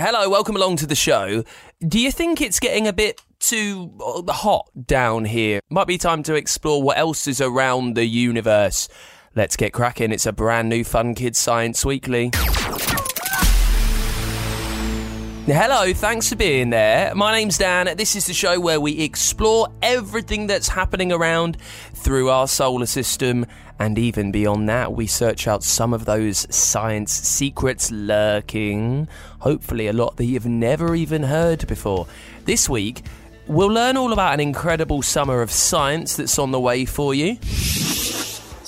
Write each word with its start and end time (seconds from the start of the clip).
Hello, 0.00 0.28
welcome 0.30 0.54
along 0.54 0.76
to 0.76 0.86
the 0.86 0.94
show. 0.94 1.42
Do 1.80 1.98
you 1.98 2.12
think 2.12 2.40
it's 2.40 2.60
getting 2.60 2.86
a 2.86 2.92
bit 2.92 3.20
too 3.40 3.90
uh, 4.00 4.32
hot 4.32 4.70
down 4.86 5.24
here? 5.24 5.58
Might 5.70 5.88
be 5.88 5.98
time 5.98 6.22
to 6.22 6.36
explore 6.36 6.80
what 6.80 6.98
else 6.98 7.26
is 7.26 7.40
around 7.40 7.96
the 7.96 8.04
universe. 8.04 8.88
Let's 9.34 9.56
get 9.56 9.72
cracking. 9.72 10.12
It's 10.12 10.24
a 10.24 10.32
brand 10.32 10.68
new 10.68 10.84
Fun 10.84 11.16
Kids 11.16 11.40
Science 11.40 11.84
Weekly. 11.84 12.30
Hello, 15.50 15.94
thanks 15.94 16.28
for 16.28 16.36
being 16.36 16.68
there. 16.68 17.14
My 17.14 17.32
name's 17.32 17.56
Dan. 17.56 17.96
This 17.96 18.14
is 18.14 18.26
the 18.26 18.34
show 18.34 18.60
where 18.60 18.78
we 18.78 19.00
explore 19.00 19.68
everything 19.80 20.46
that's 20.46 20.68
happening 20.68 21.10
around 21.10 21.56
through 21.94 22.28
our 22.28 22.46
solar 22.46 22.84
system, 22.84 23.46
and 23.78 23.98
even 23.98 24.30
beyond 24.30 24.68
that, 24.68 24.92
we 24.92 25.06
search 25.06 25.48
out 25.48 25.64
some 25.64 25.94
of 25.94 26.04
those 26.04 26.46
science 26.54 27.14
secrets 27.14 27.90
lurking. 27.90 29.08
Hopefully, 29.38 29.86
a 29.86 29.94
lot 29.94 30.18
that 30.18 30.26
you've 30.26 30.44
never 30.44 30.94
even 30.94 31.22
heard 31.22 31.66
before. 31.66 32.06
This 32.44 32.68
week, 32.68 33.00
we'll 33.46 33.68
learn 33.68 33.96
all 33.96 34.12
about 34.12 34.34
an 34.34 34.40
incredible 34.40 35.00
summer 35.00 35.40
of 35.40 35.50
science 35.50 36.16
that's 36.16 36.38
on 36.38 36.50
the 36.50 36.60
way 36.60 36.84
for 36.84 37.14
you. 37.14 37.38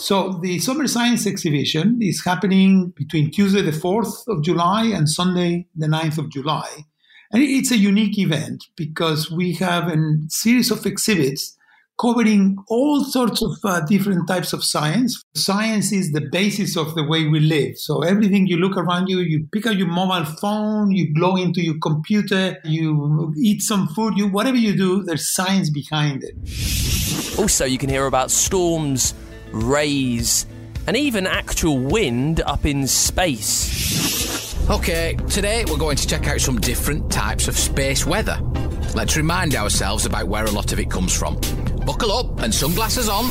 So 0.01 0.33
the 0.33 0.59
Summer 0.61 0.87
Science 0.87 1.27
Exhibition 1.27 1.99
is 2.01 2.25
happening 2.25 2.95
between 2.97 3.31
Tuesday 3.31 3.61
the 3.61 3.71
4th 3.71 4.27
of 4.29 4.43
July 4.43 4.85
and 4.85 5.07
Sunday 5.07 5.67
the 5.77 5.89
9th 5.89 6.17
of 6.17 6.31
July. 6.31 6.87
And 7.33 7.43
it's 7.43 7.71
a 7.71 7.77
unique 7.77 8.19
event 8.19 8.65
because 8.77 9.31
we 9.31 9.53
have 9.57 9.89
a 9.89 9.97
series 10.29 10.71
of 10.71 10.87
exhibits 10.87 11.55
covering 12.01 12.57
all 12.69 13.05
sorts 13.05 13.43
of 13.43 13.51
uh, 13.63 13.81
different 13.81 14.27
types 14.27 14.55
of 14.55 14.65
science. 14.65 15.23
Science 15.35 15.93
is 15.93 16.13
the 16.13 16.27
basis 16.33 16.79
of 16.79 16.95
the 16.95 17.05
way 17.05 17.27
we 17.27 17.39
live. 17.39 17.77
So 17.77 18.03
everything 18.03 18.47
you 18.47 18.57
look 18.57 18.79
around 18.79 19.09
you, 19.09 19.19
you 19.19 19.47
pick 19.53 19.67
up 19.67 19.77
your 19.77 19.89
mobile 19.89 20.25
phone, 20.25 20.93
you 20.93 21.13
log 21.17 21.41
into 21.41 21.61
your 21.61 21.79
computer, 21.79 22.57
you 22.65 23.35
eat 23.37 23.61
some 23.61 23.87
food, 23.89 24.15
you 24.17 24.29
whatever 24.29 24.57
you 24.57 24.75
do, 24.75 25.03
there's 25.03 25.29
science 25.29 25.69
behind 25.69 26.25
it. 26.25 27.39
Also, 27.39 27.67
you 27.67 27.77
can 27.77 27.91
hear 27.91 28.07
about 28.07 28.31
storms 28.31 29.15
rays, 29.53 30.47
and 30.87 30.97
even 30.97 31.27
actual 31.27 31.79
wind 31.79 32.41
up 32.41 32.65
in 32.65 32.87
space. 32.87 34.69
Okay, 34.71 35.17
today 35.29 35.65
we're 35.67 35.79
going 35.79 35.97
to 35.97 36.07
check 36.07 36.29
out 36.29 36.41
some 36.41 36.61
different 36.61 37.11
types 37.11 37.49
of 37.49 37.57
space 37.57 38.07
weather. 38.07 38.39
Let's 38.95 39.17
remind 39.17 39.55
ourselves 39.55 40.07
about 40.07 40.29
where 40.29 40.45
a 40.45 40.51
lot 40.51 40.73
of 40.73 40.79
it 40.79 40.91
comes 40.91 41.17
from. 41.17 41.41
Buckle 41.85 42.13
up 42.13 42.41
and 42.41 42.55
sunglasses 42.55 43.09
on. 43.09 43.27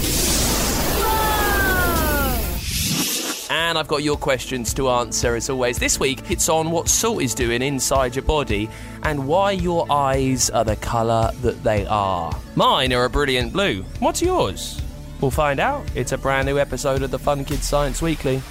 And 3.52 3.78
I've 3.78 3.88
got 3.88 4.04
your 4.04 4.18
questions 4.18 4.74
to 4.76 4.90
answer 4.90 5.36
as 5.36 5.50
always. 5.50 5.80
This 5.80 6.00
week 6.00 6.30
it's 6.30 6.50
on 6.50 6.72
what 6.72 6.88
salt 6.88 7.22
is 7.22 7.34
doing 7.34 7.62
inside 7.62 8.16
your 8.16 8.24
body 8.24 8.70
and 9.04 9.28
why 9.28 9.52
your 9.52 9.86
eyes 9.92 10.50
are 10.50 10.64
the 10.64 10.76
colour 10.78 11.32
that 11.42 11.64
they 11.64 11.86
are. 11.86 12.34
Mine 12.56 12.94
are 12.94 13.06
a 13.06 13.10
brilliant 13.10 13.54
blue. 13.54 13.84
What's 14.00 14.22
yours? 14.22 14.82
We'll 15.22 15.32
find 15.32 15.60
out. 15.60 15.86
It's 15.96 16.12
a 16.12 16.18
brand 16.18 16.48
new 16.48 16.58
episode 16.58 17.02
of 17.02 17.12
the 17.12 17.20
Fun 17.20 17.44
Kids 17.44 17.68
Science 17.68 18.02
Weekly. 18.02 18.42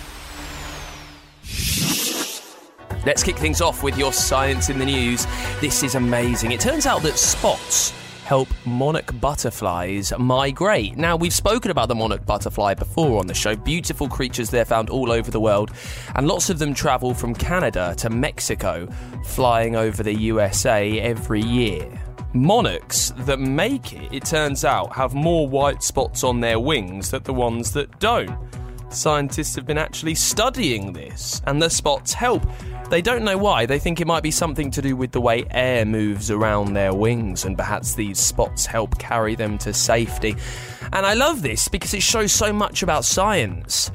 Let's 3.07 3.23
kick 3.23 3.37
things 3.37 3.61
off 3.63 3.83
with 3.83 3.97
your 3.97 4.13
science 4.13 4.69
in 4.69 4.79
the 4.79 4.85
news. 4.85 5.27
This 5.61 5.83
is 5.83 5.95
amazing. 5.95 6.53
It 6.53 6.61
turns 6.61 6.85
out 6.85 7.03
that 7.03 7.17
spots 7.17 7.93
help 8.29 8.49
monarch 8.67 9.19
butterflies 9.19 10.13
migrate. 10.19 10.99
Now, 10.99 11.17
we've 11.17 11.33
spoken 11.33 11.71
about 11.71 11.89
the 11.89 11.95
monarch 11.95 12.27
butterfly 12.27 12.75
before 12.75 13.19
on 13.19 13.27
the 13.27 13.33
show. 13.33 13.57
Beautiful 13.57 14.07
creatures 14.07 14.51
they're 14.51 14.67
found 14.67 14.91
all 14.91 15.11
over 15.11 15.31
the 15.31 15.41
world, 15.41 15.71
and 16.15 16.29
lots 16.29 16.51
of 16.51 16.59
them 16.59 16.75
travel 16.75 17.15
from 17.15 17.35
Canada 17.35 17.95
to 17.97 18.11
Mexico, 18.11 18.87
flying 19.25 19.77
over 19.77 20.03
the 20.03 20.13
USA 20.13 21.01
every 21.01 21.41
year. 21.41 21.89
Monarchs 22.35 23.13
that 23.21 23.41
make 23.41 23.95
it, 23.95 24.13
it 24.13 24.25
turns 24.25 24.65
out, 24.65 24.95
have 24.95 25.15
more 25.15 25.49
white 25.49 25.83
spots 25.83 26.23
on 26.23 26.41
their 26.41 26.61
wings 26.61 27.11
than 27.11 27.23
the 27.23 27.33
ones 27.33 27.73
that 27.73 27.99
don't. 28.01 28.37
Scientists 28.91 29.55
have 29.55 29.67
been 29.67 29.79
actually 29.79 30.15
studying 30.15 30.93
this, 30.93 31.41
and 31.47 31.61
the 31.61 31.71
spots 31.71 32.13
help. 32.13 32.43
They 32.91 33.03
don't 33.03 33.25
know 33.25 33.37
why. 33.37 33.67
They 33.67 33.79
think 33.79 34.01
it 34.01 34.07
might 34.07 34.23
be 34.23 34.31
something 34.31 34.71
to 34.73 34.83
do 34.83 34.97
with 34.97 35.13
the 35.13 35.21
way 35.21 35.45
air 35.51 35.85
moves 35.85 36.31
around 36.31 36.75
their 36.75 36.95
wings, 36.95 37.45
and 37.45 37.57
perhaps 37.57 37.95
these 37.95 38.19
spots 38.19 38.67
help 38.67 38.99
carry 38.99 39.35
them 39.35 39.59
to 39.59 39.73
safety. 39.73 40.37
And 40.93 41.05
I 41.05 41.15
love 41.15 41.43
this 41.43 41.69
because 41.69 41.93
it 41.95 42.03
shows 42.03 42.33
so 42.33 42.53
much 42.53 42.83
about 42.83 43.05
science. 43.05 43.91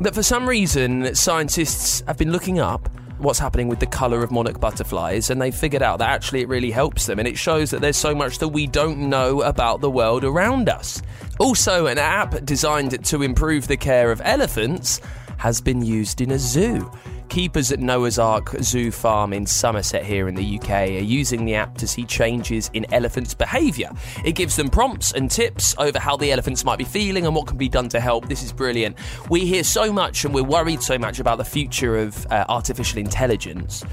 That 0.00 0.14
for 0.14 0.22
some 0.22 0.48
reason, 0.48 1.14
scientists 1.14 2.02
have 2.06 2.16
been 2.16 2.32
looking 2.32 2.58
up 2.58 2.88
what's 3.20 3.38
happening 3.38 3.68
with 3.68 3.80
the 3.80 3.86
colour 3.86 4.22
of 4.22 4.30
monarch 4.30 4.60
butterflies, 4.60 5.30
and 5.30 5.40
they 5.40 5.50
figured 5.50 5.82
out 5.82 5.98
that 5.98 6.10
actually 6.10 6.40
it 6.40 6.48
really 6.48 6.70
helps 6.70 7.06
them, 7.06 7.18
and 7.18 7.28
it 7.28 7.38
shows 7.38 7.70
that 7.70 7.80
there's 7.80 7.96
so 7.96 8.14
much 8.14 8.38
that 8.38 8.48
we 8.48 8.66
don't 8.66 8.98
know 8.98 9.42
about 9.42 9.80
the 9.80 9.90
world 9.90 10.24
around 10.24 10.68
us. 10.68 11.02
Also, 11.38 11.86
an 11.86 11.98
app 11.98 12.44
designed 12.44 13.04
to 13.04 13.22
improve 13.22 13.66
the 13.66 13.76
care 13.76 14.10
of 14.10 14.20
elephants 14.24 15.00
has 15.38 15.60
been 15.60 15.82
used 15.82 16.20
in 16.20 16.30
a 16.30 16.38
zoo. 16.38 16.90
Keepers 17.30 17.70
at 17.70 17.78
Noah's 17.78 18.18
Ark 18.18 18.56
Zoo 18.60 18.90
Farm 18.90 19.32
in 19.32 19.46
Somerset 19.46 20.04
here 20.04 20.26
in 20.26 20.34
the 20.34 20.58
UK 20.58 20.70
are 20.70 20.84
using 20.84 21.44
the 21.44 21.54
app 21.54 21.78
to 21.78 21.86
see 21.86 22.04
changes 22.04 22.72
in 22.74 22.92
elephants' 22.92 23.34
behaviour. 23.34 23.88
It 24.24 24.32
gives 24.32 24.56
them 24.56 24.68
prompts 24.68 25.12
and 25.12 25.30
tips 25.30 25.76
over 25.78 26.00
how 26.00 26.16
the 26.16 26.32
elephants 26.32 26.64
might 26.64 26.78
be 26.78 26.84
feeling 26.84 27.26
and 27.26 27.34
what 27.34 27.46
can 27.46 27.56
be 27.56 27.68
done 27.68 27.88
to 27.90 28.00
help. 28.00 28.28
This 28.28 28.42
is 28.42 28.52
brilliant. 28.52 28.96
We 29.30 29.46
hear 29.46 29.62
so 29.62 29.92
much 29.92 30.24
and 30.24 30.34
we're 30.34 30.42
worried 30.42 30.82
so 30.82 30.98
much 30.98 31.20
about 31.20 31.38
the 31.38 31.44
future 31.44 31.98
of 31.98 32.26
uh, 32.32 32.46
artificial 32.48 32.98
intelligence, 32.98 33.84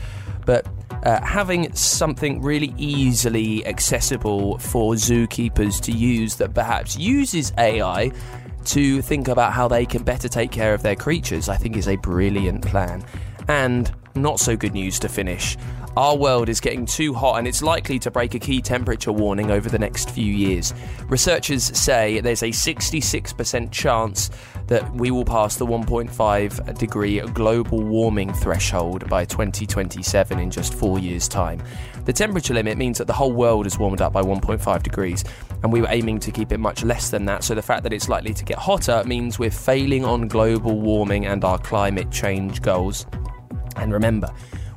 but 0.48 0.68
uh, 1.04 1.24
having 1.24 1.72
something 1.76 2.42
really 2.42 2.74
easily 2.76 3.64
accessible 3.68 4.58
for 4.58 4.96
zookeepers 4.96 5.80
to 5.82 5.92
use 5.92 6.38
that 6.38 6.56
perhaps 6.56 6.98
uses 6.98 7.54
AI 7.60 8.12
to 8.66 9.02
think 9.02 9.28
about 9.28 9.54
how 9.54 9.68
they 9.68 9.86
can 9.86 10.04
better 10.04 10.28
take 10.28 10.52
care 10.52 10.74
of 10.74 10.84
their 10.84 10.96
creatures, 10.96 11.48
I 11.50 11.56
think 11.56 11.78
is 11.78 11.88
a 11.88 11.96
brilliant 11.98 12.66
plan. 12.66 13.06
And 13.48 13.92
not 14.16 14.40
so 14.40 14.56
good 14.56 14.74
news 14.74 15.00
to 15.00 15.10
finish. 15.10 15.58
Our 15.98 16.16
world 16.16 16.48
is 16.48 16.60
getting 16.60 16.86
too 16.86 17.16
hot 17.16 17.40
and 17.40 17.48
it's 17.48 17.64
likely 17.64 17.98
to 18.00 18.12
break 18.12 18.36
a 18.36 18.40
key 18.40 18.62
temperature 18.62 19.12
warning 19.12 19.50
over 19.50 19.68
the 19.68 19.80
next 19.80 20.12
few 20.12 20.32
years. 20.32 20.72
Researchers 21.08 21.64
say 21.76 22.20
there's 22.20 22.44
a 22.44 22.50
66% 22.50 23.72
chance 23.72 24.30
that 24.68 24.94
we 24.94 25.10
will 25.10 25.26
pass 25.26 25.56
the 25.56 25.66
1.5 25.66 26.78
degree 26.78 27.20
global 27.22 27.82
warming 27.82 28.32
threshold 28.32 29.10
by 29.10 29.26
2027 29.26 30.38
in 30.40 30.52
just 30.52 30.76
four 30.76 31.00
years' 31.00 31.28
time. 31.28 31.64
The 32.06 32.14
temperature 32.14 32.54
limit 32.54 32.78
means 32.78 33.00
that 33.00 33.08
the 33.08 33.14
whole 33.14 33.34
world 33.34 33.66
has 33.66 33.80
warmed 33.80 34.02
up 34.02 34.14
by 34.14 34.22
1.5 34.22 34.84
degrees, 34.84 35.24
and 35.64 35.74
we 35.74 35.82
were 35.82 35.88
aiming 35.90 36.20
to 36.20 36.32
keep 36.32 36.52
it 36.52 36.60
much 36.60 36.84
less 36.84 37.10
than 37.10 37.26
that. 37.26 37.44
So 37.44 37.56
the 37.56 37.62
fact 37.64 37.82
that 37.84 37.94
it's 37.94 38.08
likely 38.08 38.36
to 38.36 38.46
get 38.46 38.60
hotter 38.60 39.04
means 39.06 39.40
we're 39.40 39.50
failing 39.50 40.06
on 40.06 40.28
global 40.28 40.80
warming 40.80 41.26
and 41.26 41.44
our 41.44 41.58
climate 41.58 42.12
change 42.12 42.62
goals. 42.62 43.08
And 43.78 43.94
remember, 43.94 44.32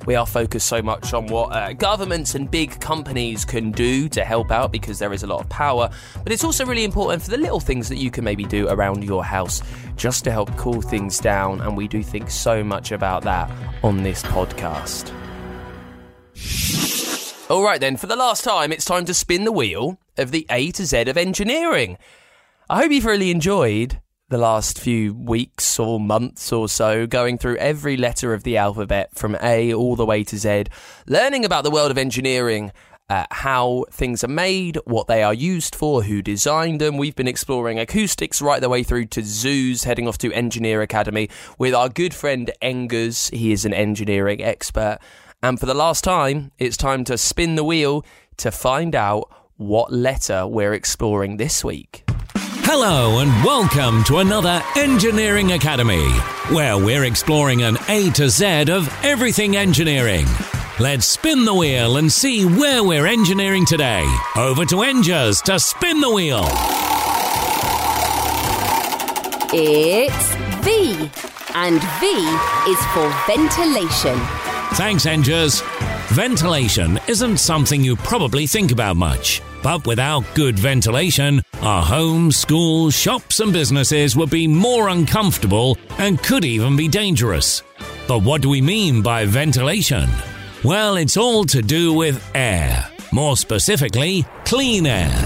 we 0.06 0.14
are 0.14 0.26
focused 0.26 0.66
so 0.66 0.80
much 0.80 1.12
on 1.12 1.26
what 1.26 1.52
uh, 1.52 1.72
governments 1.74 2.34
and 2.34 2.50
big 2.50 2.80
companies 2.80 3.44
can 3.44 3.70
do 3.70 4.08
to 4.08 4.24
help 4.24 4.50
out 4.50 4.72
because 4.72 4.98
there 4.98 5.12
is 5.12 5.22
a 5.22 5.26
lot 5.26 5.40
of 5.40 5.48
power, 5.48 5.90
but 6.22 6.32
it's 6.32 6.42
also 6.42 6.64
really 6.64 6.84
important 6.84 7.22
for 7.22 7.30
the 7.30 7.36
little 7.36 7.60
things 7.60 7.88
that 7.90 7.98
you 7.98 8.10
can 8.10 8.24
maybe 8.24 8.44
do 8.44 8.68
around 8.68 9.04
your 9.04 9.24
house 9.24 9.62
just 9.96 10.24
to 10.24 10.30
help 10.30 10.56
cool 10.56 10.80
things 10.80 11.18
down. 11.18 11.60
And 11.60 11.76
we 11.76 11.86
do 11.86 12.02
think 12.02 12.30
so 12.30 12.64
much 12.64 12.92
about 12.92 13.22
that 13.24 13.50
on 13.82 14.02
this 14.02 14.22
podcast. 14.22 15.12
All 17.50 17.64
right, 17.64 17.80
then, 17.80 17.96
for 17.96 18.06
the 18.06 18.16
last 18.16 18.44
time, 18.44 18.72
it's 18.72 18.84
time 18.84 19.04
to 19.06 19.12
spin 19.12 19.44
the 19.44 19.52
wheel 19.52 19.98
of 20.16 20.30
the 20.30 20.46
A 20.50 20.70
to 20.70 20.86
Z 20.86 21.02
of 21.02 21.16
engineering. 21.16 21.98
I 22.70 22.82
hope 22.82 22.92
you've 22.92 23.04
really 23.04 23.32
enjoyed 23.32 24.00
the 24.30 24.38
last 24.38 24.78
few 24.78 25.12
weeks 25.12 25.76
or 25.78 25.98
months 25.98 26.52
or 26.52 26.68
so, 26.68 27.04
going 27.04 27.36
through 27.36 27.56
every 27.56 27.96
letter 27.96 28.32
of 28.32 28.44
the 28.44 28.56
alphabet 28.56 29.10
from 29.12 29.36
A 29.42 29.74
all 29.74 29.96
the 29.96 30.06
way 30.06 30.22
to 30.22 30.38
Z, 30.38 30.66
learning 31.06 31.44
about 31.44 31.64
the 31.64 31.70
world 31.70 31.91
of 31.91 31.98
engineering. 31.98 32.72
Uh, 33.09 33.27
how 33.32 33.84
things 33.91 34.22
are 34.22 34.28
made, 34.28 34.78
what 34.84 35.09
they 35.09 35.21
are 35.21 35.34
used 35.34 35.74
for, 35.74 36.04
who 36.04 36.22
designed 36.22 36.80
them. 36.80 36.97
We've 36.97 37.16
been 37.16 37.27
exploring 37.27 37.77
acoustics 37.77 38.41
right 38.41 38.60
the 38.60 38.68
way 38.68 38.84
through 38.84 39.06
to 39.06 39.24
zoos, 39.24 39.82
heading 39.82 40.06
off 40.06 40.16
to 40.18 40.32
Engineer 40.32 40.80
Academy 40.80 41.28
with 41.59 41.74
our 41.74 41.88
good 41.88 42.15
friend 42.15 42.53
Engers. 42.62 43.28
He 43.30 43.50
is 43.50 43.65
an 43.65 43.74
engineering 43.74 44.41
expert. 44.41 45.00
And 45.42 45.59
for 45.59 45.66
the 45.66 45.74
last 45.74 46.04
time, 46.04 46.53
it's 46.60 46.77
time 46.77 47.03
to 47.06 47.18
spin 47.18 47.56
the 47.56 47.65
wheel 47.65 48.04
to 48.36 48.53
find 48.53 48.94
out 48.94 49.28
what 49.56 49.92
letter 49.92 50.47
we're 50.47 50.72
exploring 50.72 51.36
this 51.36 51.65
week. 51.65 52.04
Hello, 52.72 53.18
and 53.18 53.30
welcome 53.44 54.04
to 54.04 54.18
another 54.18 54.62
Engineering 54.76 55.50
Academy, 55.54 56.08
where 56.54 56.78
we're 56.78 57.02
exploring 57.02 57.62
an 57.62 57.76
A 57.88 58.10
to 58.10 58.30
Z 58.30 58.70
of 58.70 58.88
everything 59.02 59.56
engineering. 59.56 60.24
Let's 60.78 61.04
spin 61.04 61.44
the 61.44 61.52
wheel 61.52 61.96
and 61.96 62.12
see 62.12 62.44
where 62.44 62.84
we're 62.84 63.08
engineering 63.08 63.66
today. 63.66 64.06
Over 64.36 64.64
to 64.66 64.82
Engers 64.82 65.42
to 65.42 65.58
spin 65.58 66.00
the 66.00 66.12
wheel. 66.12 66.44
It's 69.52 70.34
V, 70.64 71.10
and 71.56 71.82
V 71.98 72.06
is 72.70 72.78
for 72.94 73.12
ventilation. 73.26 74.16
Thanks, 74.74 75.06
Engers. 75.06 75.60
Ventilation 76.10 77.00
isn't 77.08 77.38
something 77.38 77.82
you 77.82 77.96
probably 77.96 78.46
think 78.46 78.70
about 78.70 78.96
much, 78.96 79.42
but 79.62 79.86
without 79.86 80.24
good 80.34 80.59
ventilation, 80.59 81.42
our 81.62 81.83
homes, 81.83 82.36
schools, 82.36 82.95
shops, 82.95 83.41
and 83.41 83.53
businesses 83.53 84.16
would 84.16 84.30
be 84.30 84.47
more 84.47 84.89
uncomfortable 84.89 85.77
and 85.98 86.22
could 86.22 86.45
even 86.45 86.77
be 86.77 86.89
dangerous. 86.89 87.62
But 88.09 88.22
what 88.22 88.42
do 88.42 88.48
we 88.48 88.60
mean 88.60 89.03
by 89.03 89.24
ventilation? 89.24 90.09
Well, 90.65 90.97
it's 90.97 91.16
all 91.16 91.45
to 91.47 91.62
do 91.62 91.92
with 91.92 92.22
air, 92.34 92.91
more 93.12 93.36
specifically, 93.36 94.27
clean 94.45 94.86
air. 94.86 95.16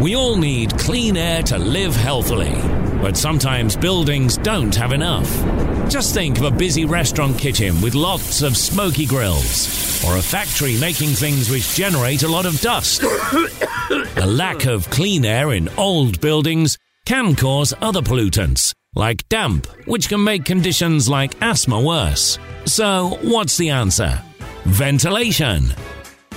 We 0.00 0.16
all 0.16 0.36
need 0.36 0.78
clean 0.78 1.16
air 1.16 1.42
to 1.44 1.58
live 1.58 1.94
healthily, 1.94 2.54
but 3.02 3.16
sometimes 3.16 3.76
buildings 3.76 4.36
don't 4.38 4.74
have 4.74 4.92
enough. 4.92 5.69
Just 5.90 6.14
think 6.14 6.38
of 6.38 6.44
a 6.44 6.52
busy 6.52 6.84
restaurant 6.84 7.36
kitchen 7.36 7.80
with 7.80 7.96
lots 7.96 8.42
of 8.42 8.56
smoky 8.56 9.04
grills, 9.04 10.04
or 10.06 10.18
a 10.18 10.22
factory 10.22 10.78
making 10.78 11.08
things 11.08 11.50
which 11.50 11.74
generate 11.74 12.22
a 12.22 12.28
lot 12.28 12.46
of 12.46 12.60
dust. 12.60 13.00
the 13.00 14.24
lack 14.24 14.66
of 14.66 14.88
clean 14.90 15.24
air 15.24 15.50
in 15.50 15.68
old 15.76 16.20
buildings 16.20 16.78
can 17.06 17.34
cause 17.34 17.74
other 17.80 18.02
pollutants, 18.02 18.72
like 18.94 19.28
damp, 19.28 19.66
which 19.88 20.08
can 20.08 20.22
make 20.22 20.44
conditions 20.44 21.08
like 21.08 21.34
asthma 21.42 21.80
worse. 21.80 22.38
So, 22.66 23.18
what's 23.22 23.56
the 23.56 23.70
answer? 23.70 24.22
Ventilation. 24.66 25.74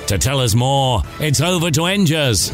To 0.07 0.17
tell 0.17 0.39
us 0.39 0.55
more, 0.55 1.03
it's 1.19 1.41
over 1.41 1.69
to 1.69 1.85
Engers. 1.85 2.49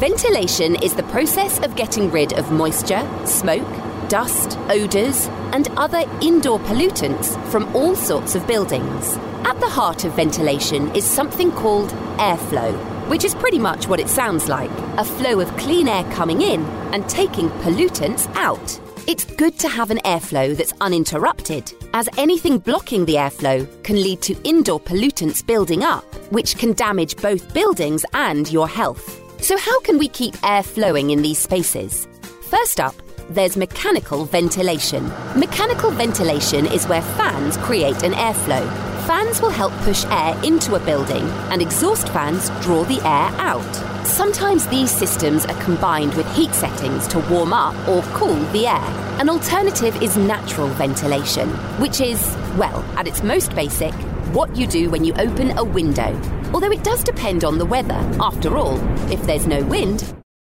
Ventilation 0.00 0.74
is 0.82 0.94
the 0.94 1.04
process 1.04 1.60
of 1.60 1.76
getting 1.76 2.10
rid 2.10 2.32
of 2.32 2.50
moisture, 2.50 3.08
smoke, 3.24 3.83
dust, 4.08 4.58
odours, 4.70 5.26
and 5.52 5.68
other 5.76 6.04
indoor 6.20 6.58
pollutants 6.60 7.40
from 7.50 7.74
all 7.74 7.94
sorts 7.94 8.34
of 8.34 8.46
buildings. 8.46 9.16
At 9.44 9.60
the 9.60 9.68
heart 9.68 10.04
of 10.04 10.14
ventilation 10.14 10.94
is 10.94 11.04
something 11.04 11.52
called 11.52 11.90
airflow, 12.18 12.72
which 13.08 13.24
is 13.24 13.34
pretty 13.34 13.58
much 13.58 13.86
what 13.86 14.00
it 14.00 14.08
sounds 14.08 14.48
like 14.48 14.70
a 14.96 15.04
flow 15.04 15.40
of 15.40 15.56
clean 15.56 15.88
air 15.88 16.04
coming 16.12 16.40
in 16.40 16.64
and 16.92 17.08
taking 17.08 17.48
pollutants 17.60 18.26
out. 18.36 18.80
It's 19.06 19.26
good 19.26 19.58
to 19.58 19.68
have 19.68 19.90
an 19.90 19.98
airflow 19.98 20.56
that's 20.56 20.72
uninterrupted, 20.80 21.74
as 21.92 22.08
anything 22.16 22.58
blocking 22.58 23.04
the 23.04 23.16
airflow 23.16 23.66
can 23.84 23.96
lead 23.96 24.22
to 24.22 24.34
indoor 24.44 24.80
pollutants 24.80 25.44
building 25.44 25.82
up, 25.82 26.04
which 26.32 26.56
can 26.56 26.72
damage 26.72 27.16
both 27.18 27.52
buildings 27.52 28.06
and 28.14 28.50
your 28.50 28.66
health. 28.66 29.20
So, 29.42 29.58
how 29.58 29.78
can 29.80 29.98
we 29.98 30.08
keep 30.08 30.34
air 30.42 30.62
flowing 30.62 31.10
in 31.10 31.20
these 31.20 31.38
spaces? 31.38 32.08
First 32.48 32.80
up, 32.80 32.94
there's 33.28 33.56
mechanical 33.56 34.24
ventilation. 34.24 35.04
Mechanical 35.36 35.90
ventilation 35.90 36.66
is 36.66 36.86
where 36.86 37.02
fans 37.02 37.56
create 37.58 38.02
an 38.02 38.12
airflow. 38.12 38.64
Fans 39.06 39.42
will 39.42 39.50
help 39.50 39.72
push 39.82 40.04
air 40.06 40.34
into 40.42 40.76
a 40.76 40.80
building, 40.80 41.24
and 41.50 41.60
exhaust 41.60 42.08
fans 42.08 42.48
draw 42.62 42.84
the 42.84 43.00
air 43.00 43.30
out. 43.38 44.06
Sometimes 44.06 44.66
these 44.68 44.90
systems 44.90 45.44
are 45.44 45.62
combined 45.62 46.14
with 46.14 46.26
heat 46.34 46.54
settings 46.54 47.06
to 47.08 47.18
warm 47.30 47.52
up 47.52 47.74
or 47.86 48.02
cool 48.14 48.40
the 48.52 48.66
air. 48.66 49.20
An 49.20 49.28
alternative 49.28 50.00
is 50.02 50.16
natural 50.16 50.68
ventilation, 50.68 51.48
which 51.78 52.00
is, 52.00 52.20
well, 52.56 52.80
at 52.96 53.06
its 53.06 53.22
most 53.22 53.54
basic, 53.54 53.92
what 54.32 54.56
you 54.56 54.66
do 54.66 54.88
when 54.88 55.04
you 55.04 55.12
open 55.14 55.56
a 55.58 55.64
window. 55.64 56.18
Although 56.54 56.72
it 56.72 56.82
does 56.82 57.04
depend 57.04 57.44
on 57.44 57.58
the 57.58 57.66
weather. 57.66 58.00
After 58.20 58.56
all, 58.56 58.78
if 59.12 59.22
there's 59.24 59.46
no 59.46 59.62
wind, 59.64 60.14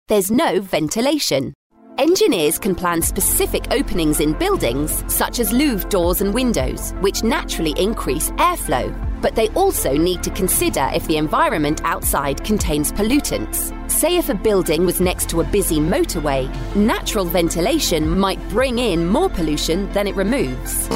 there's 0.08 0.30
no 0.30 0.62
ventilation. 0.62 1.55
Engineers 1.98 2.60
can 2.60 2.76
plan 2.76 3.02
specific 3.02 3.72
openings 3.72 4.20
in 4.20 4.34
buildings, 4.34 5.06
such 5.08 5.40
as 5.40 5.54
louvre 5.54 5.90
doors 5.90 6.20
and 6.20 6.34
windows, 6.34 6.92
which 7.00 7.24
naturally 7.24 7.74
increase 7.78 8.32
airflow. 8.32 8.94
But 9.22 9.36
they 9.36 9.48
also 9.50 9.96
need 9.96 10.22
to 10.24 10.30
consider 10.32 10.90
if 10.94 11.08
the 11.08 11.16
environment 11.16 11.80
outside 11.86 12.44
contains 12.44 12.92
pollutants. 12.92 13.72
Say 13.90 14.18
if 14.18 14.28
a 14.28 14.36
building 14.36 14.86
was 14.86 15.00
next 15.00 15.30
to 15.30 15.40
a 15.40 15.46
busy 15.46 15.80
motorway, 15.80 16.54
natural 16.76 17.24
ventilation 17.24 18.20
might 18.20 18.46
bring 18.50 18.78
in 18.78 19.08
more 19.08 19.30
pollution 19.30 19.90
than 19.94 20.06
it 20.06 20.16
removes. 20.16 20.90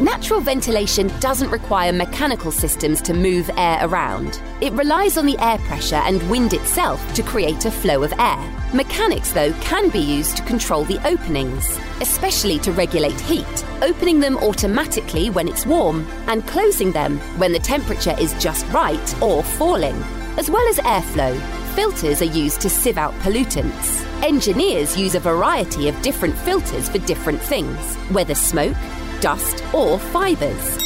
Natural 0.00 0.40
ventilation 0.40 1.08
doesn't 1.20 1.50
require 1.50 1.92
mechanical 1.92 2.50
systems 2.50 3.02
to 3.02 3.12
move 3.12 3.50
air 3.58 3.80
around. 3.82 4.40
It 4.62 4.72
relies 4.72 5.18
on 5.18 5.26
the 5.26 5.38
air 5.38 5.58
pressure 5.58 5.96
and 5.96 6.30
wind 6.30 6.54
itself 6.54 7.12
to 7.12 7.22
create 7.22 7.66
a 7.66 7.70
flow 7.70 8.02
of 8.02 8.14
air. 8.18 8.60
Mechanics, 8.72 9.32
though, 9.32 9.52
can 9.60 9.90
be 9.90 9.98
used 9.98 10.38
to 10.38 10.42
control 10.44 10.84
the 10.84 11.06
openings, 11.06 11.78
especially 12.00 12.58
to 12.60 12.72
regulate 12.72 13.20
heat, 13.20 13.66
opening 13.82 14.20
them 14.20 14.38
automatically 14.38 15.28
when 15.28 15.46
it's 15.46 15.66
warm 15.66 16.06
and 16.28 16.46
closing 16.46 16.92
them 16.92 17.18
when 17.38 17.52
the 17.52 17.58
temperature 17.58 18.16
is 18.18 18.32
just 18.42 18.66
right 18.72 19.22
or 19.22 19.42
falling. 19.42 20.02
As 20.38 20.50
well 20.50 20.66
as 20.68 20.78
airflow, 20.78 21.38
filters 21.74 22.22
are 22.22 22.36
used 22.36 22.62
to 22.62 22.70
sieve 22.70 22.96
out 22.96 23.12
pollutants. 23.16 24.02
Engineers 24.22 24.96
use 24.96 25.14
a 25.14 25.20
variety 25.20 25.88
of 25.88 26.00
different 26.00 26.34
filters 26.38 26.88
for 26.88 26.98
different 27.00 27.40
things, 27.42 27.96
whether 28.10 28.34
smoke, 28.34 28.76
dust, 29.20 29.62
or 29.72 29.98
fibres. 29.98 30.78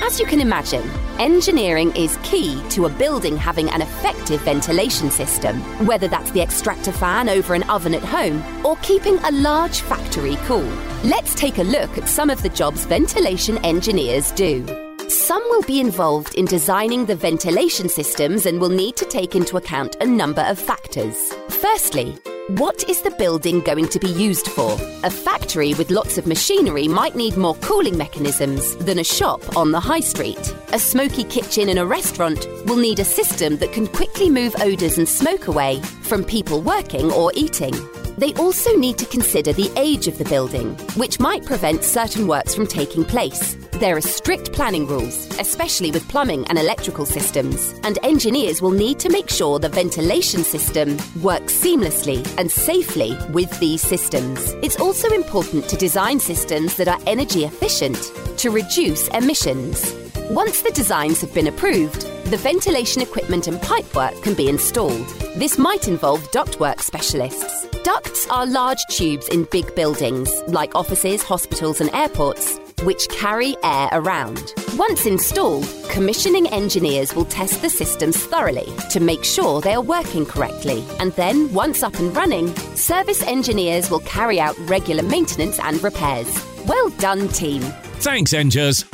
As 0.00 0.20
you 0.20 0.26
can 0.26 0.40
imagine, 0.40 0.88
engineering 1.18 1.94
is 1.96 2.18
key 2.22 2.62
to 2.70 2.86
a 2.86 2.88
building 2.88 3.36
having 3.36 3.68
an 3.70 3.82
effective 3.82 4.40
ventilation 4.42 5.10
system, 5.10 5.60
whether 5.86 6.06
that's 6.06 6.30
the 6.30 6.40
extractor 6.40 6.92
fan 6.92 7.28
over 7.28 7.52
an 7.54 7.64
oven 7.64 7.94
at 7.94 8.04
home 8.04 8.42
or 8.64 8.76
keeping 8.76 9.18
a 9.18 9.32
large 9.32 9.80
factory 9.80 10.36
cool. 10.44 10.70
Let's 11.04 11.34
take 11.34 11.58
a 11.58 11.64
look 11.64 11.98
at 11.98 12.08
some 12.08 12.30
of 12.30 12.42
the 12.42 12.48
jobs 12.48 12.84
ventilation 12.84 13.58
engineers 13.64 14.30
do. 14.32 14.64
Some 15.08 15.42
will 15.50 15.62
be 15.62 15.80
involved 15.80 16.36
in 16.36 16.44
designing 16.44 17.06
the 17.06 17.16
ventilation 17.16 17.88
systems 17.88 18.46
and 18.46 18.60
will 18.60 18.68
need 18.68 18.96
to 18.96 19.04
take 19.04 19.34
into 19.34 19.56
account 19.56 19.96
a 20.00 20.06
number 20.06 20.42
of 20.42 20.58
factors. 20.58 21.34
Firstly, 21.48 22.16
what 22.56 22.88
is 22.88 23.02
the 23.02 23.10
building 23.10 23.60
going 23.60 23.86
to 23.88 23.98
be 23.98 24.08
used 24.08 24.46
for? 24.48 24.72
A 25.04 25.10
factory 25.10 25.74
with 25.74 25.90
lots 25.90 26.16
of 26.16 26.26
machinery 26.26 26.88
might 26.88 27.14
need 27.14 27.36
more 27.36 27.54
cooling 27.56 27.98
mechanisms 27.98 28.74
than 28.76 28.98
a 28.98 29.04
shop 29.04 29.54
on 29.54 29.70
the 29.70 29.80
high 29.80 30.00
street. 30.00 30.54
A 30.72 30.78
smoky 30.78 31.24
kitchen 31.24 31.68
in 31.68 31.76
a 31.76 31.84
restaurant 31.84 32.46
will 32.64 32.76
need 32.76 33.00
a 33.00 33.04
system 33.04 33.58
that 33.58 33.74
can 33.74 33.86
quickly 33.86 34.30
move 34.30 34.56
odours 34.62 34.96
and 34.96 35.06
smoke 35.06 35.46
away 35.48 35.82
from 36.00 36.24
people 36.24 36.62
working 36.62 37.12
or 37.12 37.32
eating. 37.34 37.74
They 38.18 38.34
also 38.34 38.74
need 38.74 38.98
to 38.98 39.06
consider 39.06 39.52
the 39.52 39.70
age 39.76 40.08
of 40.08 40.18
the 40.18 40.24
building, 40.24 40.74
which 40.96 41.20
might 41.20 41.46
prevent 41.46 41.84
certain 41.84 42.26
works 42.26 42.52
from 42.52 42.66
taking 42.66 43.04
place. 43.04 43.54
There 43.74 43.96
are 43.96 44.00
strict 44.00 44.52
planning 44.52 44.88
rules, 44.88 45.28
especially 45.38 45.92
with 45.92 46.08
plumbing 46.08 46.44
and 46.48 46.58
electrical 46.58 47.06
systems, 47.06 47.78
and 47.84 47.96
engineers 48.02 48.60
will 48.60 48.72
need 48.72 48.98
to 48.98 49.08
make 49.08 49.30
sure 49.30 49.60
the 49.60 49.68
ventilation 49.68 50.42
system 50.42 50.96
works 51.22 51.52
seamlessly 51.52 52.26
and 52.38 52.50
safely 52.50 53.16
with 53.30 53.56
these 53.60 53.82
systems. 53.82 54.50
It's 54.64 54.80
also 54.80 55.08
important 55.10 55.68
to 55.68 55.76
design 55.76 56.18
systems 56.18 56.74
that 56.76 56.88
are 56.88 56.98
energy 57.06 57.44
efficient 57.44 58.10
to 58.38 58.50
reduce 58.50 59.06
emissions. 59.08 60.07
Once 60.30 60.60
the 60.60 60.70
designs 60.72 61.22
have 61.22 61.32
been 61.32 61.46
approved, 61.46 62.02
the 62.30 62.36
ventilation 62.36 63.00
equipment 63.00 63.46
and 63.48 63.56
pipework 63.60 64.22
can 64.22 64.34
be 64.34 64.46
installed. 64.46 65.08
This 65.36 65.56
might 65.56 65.88
involve 65.88 66.20
ductwork 66.32 66.82
specialists. 66.82 67.66
Ducts 67.82 68.28
are 68.28 68.44
large 68.44 68.84
tubes 68.90 69.26
in 69.30 69.44
big 69.44 69.74
buildings, 69.74 70.30
like 70.48 70.74
offices, 70.74 71.22
hospitals, 71.22 71.80
and 71.80 71.88
airports, 71.94 72.58
which 72.82 73.08
carry 73.08 73.56
air 73.62 73.88
around. 73.92 74.52
Once 74.76 75.06
installed, 75.06 75.66
commissioning 75.88 76.46
engineers 76.48 77.14
will 77.14 77.24
test 77.24 77.62
the 77.62 77.70
systems 77.70 78.18
thoroughly 78.18 78.70
to 78.90 79.00
make 79.00 79.24
sure 79.24 79.62
they 79.62 79.72
are 79.72 79.80
working 79.80 80.26
correctly. 80.26 80.84
And 81.00 81.12
then, 81.12 81.50
once 81.54 81.82
up 81.82 81.98
and 81.98 82.14
running, 82.14 82.54
service 82.76 83.22
engineers 83.22 83.90
will 83.90 84.00
carry 84.00 84.38
out 84.38 84.58
regular 84.68 85.02
maintenance 85.02 85.58
and 85.58 85.82
repairs. 85.82 86.28
Well 86.66 86.90
done, 86.90 87.28
team. 87.28 87.62
Thanks, 88.02 88.34
Engers. 88.34 88.84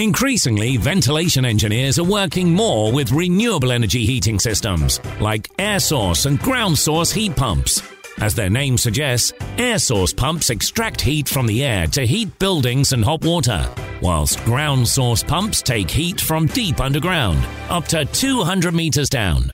Increasingly, 0.00 0.76
ventilation 0.76 1.44
engineers 1.44 2.00
are 2.00 2.04
working 2.04 2.52
more 2.52 2.90
with 2.90 3.12
renewable 3.12 3.70
energy 3.70 4.04
heating 4.04 4.40
systems, 4.40 4.98
like 5.20 5.48
air 5.56 5.78
source 5.78 6.26
and 6.26 6.36
ground 6.40 6.76
source 6.76 7.12
heat 7.12 7.36
pumps. 7.36 7.80
As 8.18 8.34
their 8.34 8.50
name 8.50 8.76
suggests, 8.76 9.32
air 9.56 9.78
source 9.78 10.12
pumps 10.12 10.50
extract 10.50 11.00
heat 11.00 11.28
from 11.28 11.46
the 11.46 11.64
air 11.64 11.86
to 11.88 12.04
heat 12.04 12.36
buildings 12.40 12.92
and 12.92 13.04
hot 13.04 13.24
water, 13.24 13.72
whilst 14.02 14.44
ground 14.44 14.88
source 14.88 15.22
pumps 15.22 15.62
take 15.62 15.88
heat 15.88 16.20
from 16.20 16.46
deep 16.46 16.80
underground, 16.80 17.46
up 17.68 17.86
to 17.86 18.04
200 18.04 18.74
meters 18.74 19.08
down. 19.08 19.48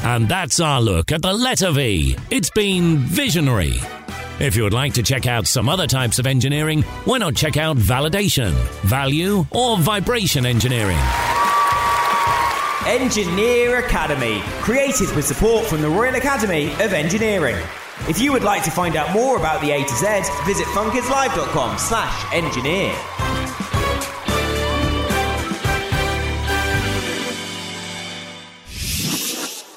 And 0.00 0.28
that's 0.28 0.58
our 0.58 0.80
look 0.80 1.12
at 1.12 1.22
the 1.22 1.32
letter 1.32 1.70
V. 1.70 2.16
It's 2.30 2.50
been 2.50 2.96
visionary. 2.98 3.78
If 4.42 4.56
you 4.56 4.64
would 4.64 4.72
like 4.72 4.94
to 4.94 5.04
check 5.04 5.28
out 5.28 5.46
some 5.46 5.68
other 5.68 5.86
types 5.86 6.18
of 6.18 6.26
engineering, 6.26 6.82
why 7.04 7.18
not 7.18 7.36
check 7.36 7.56
out 7.56 7.76
validation, 7.76 8.50
value, 8.82 9.46
or 9.52 9.78
vibration 9.78 10.44
engineering? 10.46 10.98
Engineer 12.84 13.78
Academy, 13.78 14.40
created 14.60 15.14
with 15.14 15.24
support 15.24 15.64
from 15.64 15.80
the 15.80 15.88
Royal 15.88 16.16
Academy 16.16 16.72
of 16.72 16.92
Engineering. 16.92 17.54
If 18.08 18.20
you 18.20 18.32
would 18.32 18.42
like 18.42 18.64
to 18.64 18.72
find 18.72 18.96
out 18.96 19.12
more 19.12 19.36
about 19.36 19.60
the 19.60 19.70
A 19.70 19.84
to 19.84 19.94
Z, 19.94 20.06
visit 20.44 20.66
funkidslive.com 20.74 21.78
slash 21.78 22.34
engineer. 22.34 22.92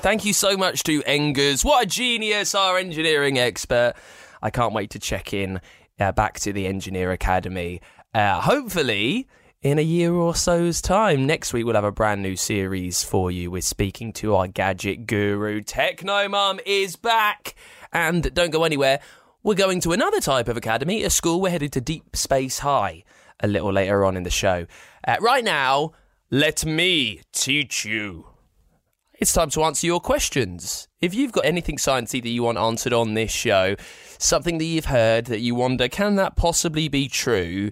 Thank 0.02 0.26
you 0.26 0.34
so 0.34 0.58
much 0.58 0.82
to 0.84 1.04
Engers. 1.04 1.64
What 1.64 1.84
a 1.84 1.88
genius, 1.88 2.56
our 2.56 2.80
engineering 2.80 3.38
expert. 3.38 3.94
I 4.46 4.52
can't 4.52 4.74
wait 4.74 4.92
to 4.92 5.00
check 5.00 5.34
in 5.34 5.60
uh, 6.00 6.12
back 6.12 6.40
to 6.42 6.54
the 6.54 6.68
Engineer 6.68 7.12
Academy. 7.12 7.82
Uh, 8.14 8.40
hopefully, 8.40 9.28
in 9.64 9.80
a 9.80 9.82
year 9.82 10.14
or 10.14 10.36
so's 10.36 10.84
time. 10.84 11.26
Next 11.26 11.52
week, 11.52 11.66
we'll 11.66 11.74
have 11.74 11.84
a 11.84 11.92
brand 11.92 12.22
new 12.22 12.36
series 12.36 13.02
for 13.02 13.32
you. 13.32 13.50
We're 13.50 13.64
speaking 13.64 14.14
to 14.14 14.36
our 14.36 14.48
gadget 14.48 15.08
guru. 15.08 15.62
Technomum 15.62 16.60
is 16.64 16.96
back. 16.96 17.56
And 17.92 18.32
don't 18.36 18.52
go 18.52 18.66
anywhere. 18.66 19.00
We're 19.42 19.56
going 19.56 19.80
to 19.80 19.94
another 19.94 20.20
type 20.20 20.48
of 20.48 20.58
academy, 20.58 21.02
a 21.02 21.10
school. 21.10 21.42
We're 21.42 21.50
headed 21.50 21.74
to 21.74 21.82
Deep 21.82 22.16
Space 22.16 22.60
High 22.60 23.04
a 23.40 23.48
little 23.48 23.74
later 23.74 24.06
on 24.06 24.16
in 24.16 24.22
the 24.22 24.30
show. 24.30 24.68
Uh, 25.08 25.16
right 25.22 25.44
now, 25.44 25.94
let 26.30 26.64
me 26.64 27.22
teach 27.32 27.84
you. 27.84 28.28
It's 29.18 29.32
time 29.32 29.50
to 29.52 29.64
answer 29.64 29.88
your 29.88 30.02
questions. 30.02 30.90
If 31.00 31.14
you've 31.14 31.32
got 31.32 31.46
anything 31.46 31.78
sciencey 31.78 32.22
that 32.22 32.30
you 32.30 32.44
want 32.44 32.58
answered 32.58 32.92
on 32.92 33.14
this 33.14 33.32
show, 33.32 33.78
something 34.26 34.58
that 34.58 34.66
you've 34.66 34.86
heard 34.86 35.26
that 35.26 35.40
you 35.40 35.56
wonder, 35.56 35.88
can 35.88 36.16
that 36.16 36.36
possibly 36.36 36.88
be 36.88 37.08
true? 37.08 37.72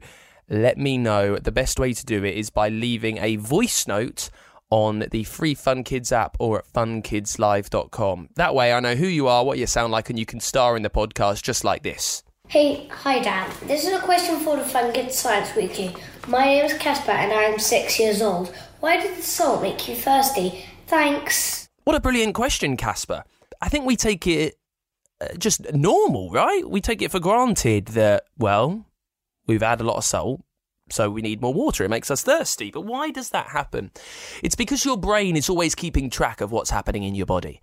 Let 0.49 0.77
me 0.77 0.97
know. 0.97 1.37
The 1.37 1.51
best 1.51 1.79
way 1.79 1.93
to 1.93 2.05
do 2.05 2.23
it 2.23 2.35
is 2.35 2.49
by 2.49 2.69
leaving 2.69 3.17
a 3.17 3.37
voice 3.37 3.87
note 3.87 4.29
on 4.69 5.05
the 5.11 5.23
free 5.23 5.53
Fun 5.53 5.83
Kids 5.83 6.11
app 6.11 6.35
or 6.39 6.59
at 6.59 6.67
funkidslive.com. 6.67 8.29
That 8.35 8.55
way 8.55 8.73
I 8.73 8.79
know 8.79 8.95
who 8.95 9.07
you 9.07 9.27
are, 9.27 9.45
what 9.45 9.57
you 9.57 9.67
sound 9.67 9.91
like, 9.91 10.09
and 10.09 10.17
you 10.17 10.25
can 10.25 10.39
star 10.39 10.75
in 10.75 10.83
the 10.83 10.89
podcast 10.89 11.43
just 11.43 11.63
like 11.63 11.83
this. 11.83 12.23
Hey, 12.47 12.87
hi 12.89 13.19
Dan. 13.19 13.49
This 13.63 13.85
is 13.85 13.93
a 13.93 14.01
question 14.01 14.39
for 14.39 14.57
the 14.57 14.63
Fun 14.63 14.91
Kids 14.91 15.17
Science 15.17 15.55
Weekly. 15.55 15.95
My 16.27 16.45
name 16.45 16.65
is 16.65 16.73
Casper 16.73 17.11
and 17.11 17.31
I 17.31 17.43
am 17.43 17.57
six 17.57 17.99
years 17.99 18.21
old. 18.21 18.53
Why 18.79 19.01
did 19.01 19.17
the 19.17 19.21
salt 19.21 19.61
make 19.61 19.87
you 19.87 19.95
thirsty? 19.95 20.65
Thanks. 20.87 21.67
What 21.83 21.95
a 21.95 22.01
brilliant 22.01 22.35
question, 22.35 22.75
Casper. 22.77 23.23
I 23.61 23.69
think 23.69 23.85
we 23.85 23.95
take 23.95 24.27
it 24.27 24.55
just 25.37 25.73
normal, 25.73 26.29
right? 26.31 26.67
We 26.67 26.81
take 26.81 27.01
it 27.01 27.11
for 27.11 27.19
granted 27.19 27.87
that, 27.87 28.25
well, 28.37 28.85
we've 29.47 29.61
had 29.61 29.81
a 29.81 29.83
lot 29.83 29.97
of 29.97 30.03
salt, 30.03 30.41
so 30.89 31.09
we 31.09 31.21
need 31.21 31.41
more 31.41 31.53
water. 31.53 31.83
It 31.83 31.89
makes 31.89 32.11
us 32.11 32.23
thirsty. 32.23 32.71
But 32.71 32.81
why 32.81 33.11
does 33.11 33.29
that 33.29 33.47
happen? 33.47 33.91
It's 34.41 34.55
because 34.55 34.85
your 34.85 34.97
brain 34.97 35.35
is 35.35 35.49
always 35.49 35.75
keeping 35.75 36.09
track 36.09 36.41
of 36.41 36.51
what's 36.51 36.69
happening 36.69 37.03
in 37.03 37.15
your 37.15 37.25
body. 37.25 37.61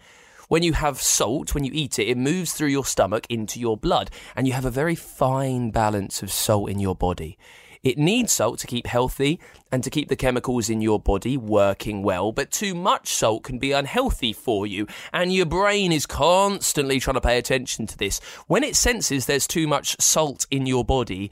When 0.49 0.63
you 0.65 0.73
have 0.73 1.01
salt, 1.01 1.55
when 1.55 1.63
you 1.63 1.71
eat 1.73 1.99
it, 2.01 2.09
it 2.09 2.17
moves 2.17 2.53
through 2.53 2.69
your 2.69 2.85
stomach 2.85 3.27
into 3.31 3.61
your 3.61 3.77
blood, 3.77 4.11
and 4.35 4.49
you 4.49 4.53
have 4.53 4.65
a 4.65 4.71
very 4.71 4.97
fine 4.97 5.71
balance 5.71 6.23
of 6.25 6.33
salt 6.33 6.71
in 6.71 6.81
your 6.81 6.97
body. 6.97 7.39
It 7.83 7.97
needs 7.97 8.33
salt 8.33 8.59
to 8.61 8.67
keep 8.67 8.87
healthy 8.87 9.41
and 9.73 9.83
to 9.85 9.91
keep 9.91 10.09
the 10.09 10.17
chemicals 10.17 10.69
in 10.69 10.83
your 10.83 11.01
body 11.01 11.37
working 11.37 12.03
well, 12.03 12.31
but 12.31 12.51
too 12.51 12.75
much 12.75 13.15
salt 13.15 13.45
can 13.45 13.59
be 13.59 13.73
unhealthy 13.73 14.33
for 14.33 14.67
you, 14.67 14.87
and 15.13 15.33
your 15.33 15.47
brain 15.47 15.91
is 15.91 16.05
constantly 16.07 17.01
trying 17.01 17.15
to 17.15 17.21
pay 17.21 17.39
attention 17.39 17.87
to 17.87 17.97
this. 17.97 18.21
When 18.47 18.65
it 18.65 18.77
senses 18.77 19.25
there's 19.25 19.47
too 19.47 19.67
much 19.67 19.97
salt 20.01 20.47
in 20.51 20.67
your 20.67 20.85
body, 20.85 21.31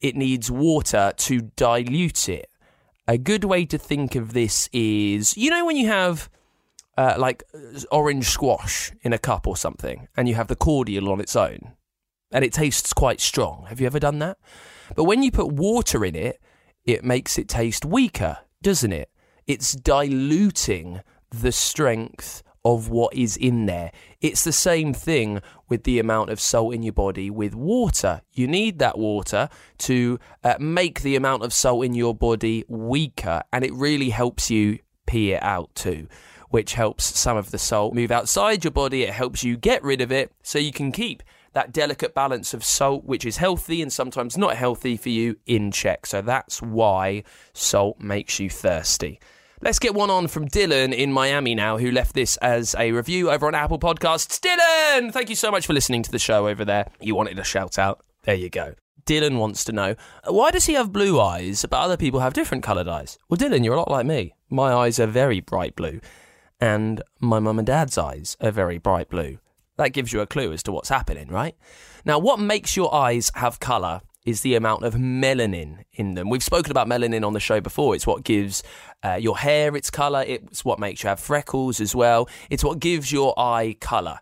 it 0.00 0.16
needs 0.16 0.50
water 0.50 1.12
to 1.14 1.50
dilute 1.56 2.28
it. 2.28 2.48
A 3.06 3.18
good 3.18 3.44
way 3.44 3.66
to 3.66 3.76
think 3.76 4.14
of 4.14 4.32
this 4.32 4.68
is 4.72 5.36
you 5.36 5.50
know, 5.50 5.66
when 5.66 5.76
you 5.76 5.88
have 5.88 6.30
uh, 6.96 7.16
like 7.18 7.42
orange 7.90 8.26
squash 8.26 8.92
in 9.02 9.12
a 9.12 9.18
cup 9.18 9.46
or 9.46 9.56
something, 9.56 10.08
and 10.16 10.28
you 10.28 10.34
have 10.34 10.48
the 10.48 10.56
cordial 10.56 11.10
on 11.10 11.20
its 11.20 11.36
own, 11.36 11.72
and 12.32 12.44
it 12.44 12.52
tastes 12.52 12.92
quite 12.92 13.20
strong. 13.20 13.66
Have 13.68 13.80
you 13.80 13.86
ever 13.86 14.00
done 14.00 14.18
that? 14.20 14.38
But 14.94 15.04
when 15.04 15.22
you 15.22 15.30
put 15.30 15.52
water 15.52 16.04
in 16.04 16.14
it, 16.14 16.40
it 16.84 17.04
makes 17.04 17.38
it 17.38 17.48
taste 17.48 17.84
weaker, 17.84 18.38
doesn't 18.62 18.92
it? 18.92 19.10
It's 19.46 19.72
diluting 19.72 21.02
the 21.30 21.52
strength 21.52 22.42
of 22.64 22.90
what 22.90 23.14
is 23.14 23.36
in 23.36 23.66
there. 23.66 23.90
It's 24.20 24.44
the 24.44 24.52
same 24.52 24.92
thing 24.92 25.40
with 25.68 25.84
the 25.84 25.98
amount 25.98 26.30
of 26.30 26.40
salt 26.40 26.74
in 26.74 26.82
your 26.82 26.92
body 26.92 27.30
with 27.30 27.54
water. 27.54 28.20
You 28.32 28.46
need 28.46 28.78
that 28.80 28.98
water 28.98 29.48
to 29.78 30.18
uh, 30.44 30.54
make 30.58 31.00
the 31.00 31.16
amount 31.16 31.42
of 31.42 31.52
salt 31.52 31.84
in 31.84 31.94
your 31.94 32.14
body 32.14 32.64
weaker, 32.68 33.42
and 33.52 33.64
it 33.64 33.72
really 33.72 34.10
helps 34.10 34.50
you 34.50 34.78
pee 35.06 35.32
it 35.32 35.42
out 35.42 35.74
too. 35.74 36.06
Which 36.50 36.74
helps 36.74 37.18
some 37.18 37.36
of 37.36 37.52
the 37.52 37.58
salt 37.58 37.94
move 37.94 38.10
outside 38.10 38.64
your 38.64 38.72
body. 38.72 39.04
It 39.04 39.10
helps 39.10 39.44
you 39.44 39.56
get 39.56 39.84
rid 39.84 40.00
of 40.00 40.10
it 40.10 40.32
so 40.42 40.58
you 40.58 40.72
can 40.72 40.90
keep 40.90 41.22
that 41.52 41.72
delicate 41.72 42.14
balance 42.14 42.54
of 42.54 42.64
salt, 42.64 43.04
which 43.04 43.24
is 43.24 43.38
healthy 43.38 43.82
and 43.82 43.92
sometimes 43.92 44.38
not 44.38 44.56
healthy 44.56 44.96
for 44.96 45.08
you, 45.08 45.36
in 45.46 45.70
check. 45.70 46.06
So 46.06 46.22
that's 46.22 46.62
why 46.62 47.24
salt 47.52 48.00
makes 48.00 48.38
you 48.38 48.48
thirsty. 48.50 49.20
Let's 49.62 49.78
get 49.78 49.94
one 49.94 50.08
on 50.08 50.28
from 50.28 50.48
Dylan 50.48 50.94
in 50.94 51.12
Miami 51.12 51.54
now, 51.54 51.76
who 51.76 51.90
left 51.90 52.14
this 52.14 52.38
as 52.38 52.74
a 52.78 52.92
review 52.92 53.30
over 53.30 53.46
on 53.46 53.54
Apple 53.54 53.78
Podcasts. 53.78 54.40
Dylan, 54.40 55.12
thank 55.12 55.28
you 55.28 55.36
so 55.36 55.50
much 55.50 55.66
for 55.66 55.74
listening 55.74 56.02
to 56.02 56.10
the 56.10 56.18
show 56.18 56.48
over 56.48 56.64
there. 56.64 56.90
You 56.98 57.14
wanted 57.14 57.38
a 57.38 57.44
shout 57.44 57.78
out. 57.78 58.02
There 58.22 58.34
you 58.34 58.48
go. 58.48 58.74
Dylan 59.04 59.38
wants 59.38 59.64
to 59.64 59.72
know 59.72 59.96
why 60.26 60.50
does 60.50 60.66
he 60.66 60.74
have 60.74 60.92
blue 60.92 61.20
eyes, 61.20 61.66
but 61.68 61.80
other 61.80 61.96
people 61.96 62.20
have 62.20 62.32
different 62.32 62.62
coloured 62.64 62.88
eyes? 62.88 63.18
Well, 63.28 63.36
Dylan, 63.36 63.64
you're 63.64 63.74
a 63.74 63.78
lot 63.78 63.90
like 63.90 64.06
me. 64.06 64.34
My 64.48 64.72
eyes 64.72 64.98
are 64.98 65.06
very 65.06 65.40
bright 65.40 65.76
blue, 65.76 66.00
and 66.60 67.02
my 67.18 67.38
mum 67.38 67.58
and 67.58 67.66
dad's 67.66 67.98
eyes 67.98 68.36
are 68.40 68.50
very 68.50 68.78
bright 68.78 69.10
blue. 69.10 69.38
That 69.80 69.94
gives 69.94 70.12
you 70.12 70.20
a 70.20 70.26
clue 70.26 70.52
as 70.52 70.62
to 70.64 70.72
what's 70.72 70.90
happening, 70.90 71.28
right? 71.28 71.56
Now, 72.04 72.18
what 72.18 72.38
makes 72.38 72.76
your 72.76 72.94
eyes 72.94 73.30
have 73.34 73.60
colour 73.60 74.02
is 74.26 74.42
the 74.42 74.54
amount 74.54 74.84
of 74.84 74.92
melanin 74.92 75.84
in 75.94 76.16
them. 76.16 76.28
We've 76.28 76.42
spoken 76.42 76.70
about 76.70 76.86
melanin 76.86 77.26
on 77.26 77.32
the 77.32 77.40
show 77.40 77.62
before. 77.62 77.94
It's 77.94 78.06
what 78.06 78.22
gives 78.22 78.62
uh, 79.02 79.14
your 79.14 79.38
hair 79.38 79.74
its 79.74 79.88
colour, 79.88 80.22
it's 80.26 80.66
what 80.66 80.78
makes 80.78 81.02
you 81.02 81.08
have 81.08 81.18
freckles 81.18 81.80
as 81.80 81.94
well, 81.94 82.28
it's 82.50 82.62
what 82.62 82.78
gives 82.78 83.10
your 83.10 83.32
eye 83.38 83.74
colour. 83.80 84.20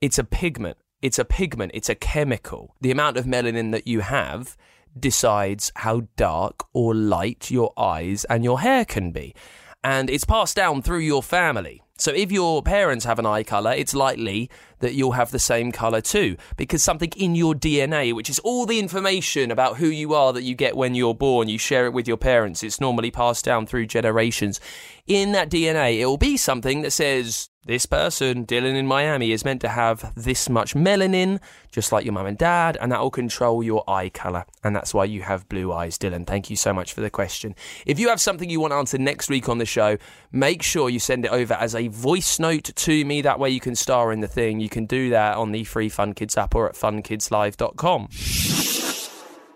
It's 0.00 0.18
a 0.18 0.24
pigment. 0.24 0.76
It's 1.00 1.20
a 1.20 1.24
pigment. 1.24 1.70
It's 1.72 1.88
a 1.88 1.94
chemical. 1.94 2.74
The 2.80 2.90
amount 2.90 3.16
of 3.16 3.26
melanin 3.26 3.70
that 3.70 3.86
you 3.86 4.00
have 4.00 4.56
decides 4.98 5.70
how 5.76 6.08
dark 6.16 6.64
or 6.72 6.96
light 6.96 7.48
your 7.48 7.72
eyes 7.76 8.24
and 8.24 8.42
your 8.42 8.58
hair 8.58 8.84
can 8.84 9.12
be. 9.12 9.36
And 9.84 10.08
it's 10.08 10.24
passed 10.24 10.56
down 10.56 10.80
through 10.80 11.00
your 11.00 11.22
family. 11.22 11.82
So 11.96 12.10
if 12.10 12.32
your 12.32 12.62
parents 12.62 13.04
have 13.04 13.20
an 13.20 13.26
eye 13.26 13.44
colour, 13.44 13.72
it's 13.72 13.94
likely 13.94 14.50
that 14.80 14.94
you'll 14.94 15.12
have 15.12 15.30
the 15.30 15.38
same 15.38 15.70
colour 15.70 16.00
too, 16.00 16.36
because 16.56 16.82
something 16.82 17.12
in 17.16 17.36
your 17.36 17.54
DNA, 17.54 18.12
which 18.12 18.28
is 18.28 18.40
all 18.40 18.66
the 18.66 18.80
information 18.80 19.52
about 19.52 19.76
who 19.76 19.86
you 19.86 20.12
are 20.14 20.32
that 20.32 20.42
you 20.42 20.56
get 20.56 20.76
when 20.76 20.96
you're 20.96 21.14
born, 21.14 21.48
you 21.48 21.58
share 21.58 21.86
it 21.86 21.92
with 21.92 22.08
your 22.08 22.16
parents. 22.16 22.64
It's 22.64 22.80
normally 22.80 23.12
passed 23.12 23.44
down 23.44 23.66
through 23.66 23.86
generations. 23.86 24.58
In 25.06 25.32
that 25.32 25.50
DNA, 25.50 26.00
it 26.00 26.06
will 26.06 26.16
be 26.16 26.36
something 26.36 26.82
that 26.82 26.90
says 26.90 27.48
this 27.66 27.86
person, 27.86 28.46
Dylan 28.46 28.76
in 28.76 28.86
Miami, 28.86 29.32
is 29.32 29.44
meant 29.44 29.60
to 29.62 29.68
have 29.68 30.12
this 30.14 30.48
much 30.48 30.74
melanin, 30.74 31.40
just 31.70 31.92
like 31.92 32.04
your 32.04 32.12
mum 32.12 32.26
and 32.26 32.36
dad, 32.36 32.76
and 32.80 32.92
that 32.92 33.00
will 33.00 33.10
control 33.10 33.62
your 33.62 33.88
eye 33.88 34.10
colour. 34.10 34.44
And 34.62 34.76
that's 34.76 34.92
why 34.92 35.04
you 35.04 35.22
have 35.22 35.48
blue 35.48 35.72
eyes, 35.72 35.98
Dylan. 35.98 36.26
Thank 36.26 36.50
you 36.50 36.56
so 36.56 36.72
much 36.72 36.92
for 36.92 37.00
the 37.00 37.10
question. 37.10 37.54
If 37.86 37.98
you 37.98 38.08
have 38.08 38.20
something 38.20 38.50
you 38.50 38.60
want 38.60 38.72
answered 38.72 39.00
next 39.00 39.30
week 39.30 39.48
on 39.48 39.58
the 39.58 39.66
show, 39.66 39.96
make 40.30 40.62
sure 40.62 40.90
you 40.90 40.98
send 40.98 41.24
it 41.24 41.30
over 41.30 41.54
as 41.54 41.74
a 41.74 41.88
voice 41.88 42.38
note 42.38 42.70
to 42.74 43.04
me. 43.04 43.22
That 43.22 43.38
way 43.38 43.50
you 43.50 43.60
can 43.60 43.74
star 43.74 44.12
in 44.12 44.20
the 44.20 44.28
thing. 44.28 44.60
You 44.60 44.68
can 44.68 44.86
do 44.86 45.10
that 45.10 45.36
on 45.36 45.52
the 45.52 45.64
free 45.64 45.88
Fun 45.88 46.12
Kids 46.14 46.36
app 46.36 46.54
or 46.54 46.68
at 46.68 46.74
funkidslive.com. 46.74 48.08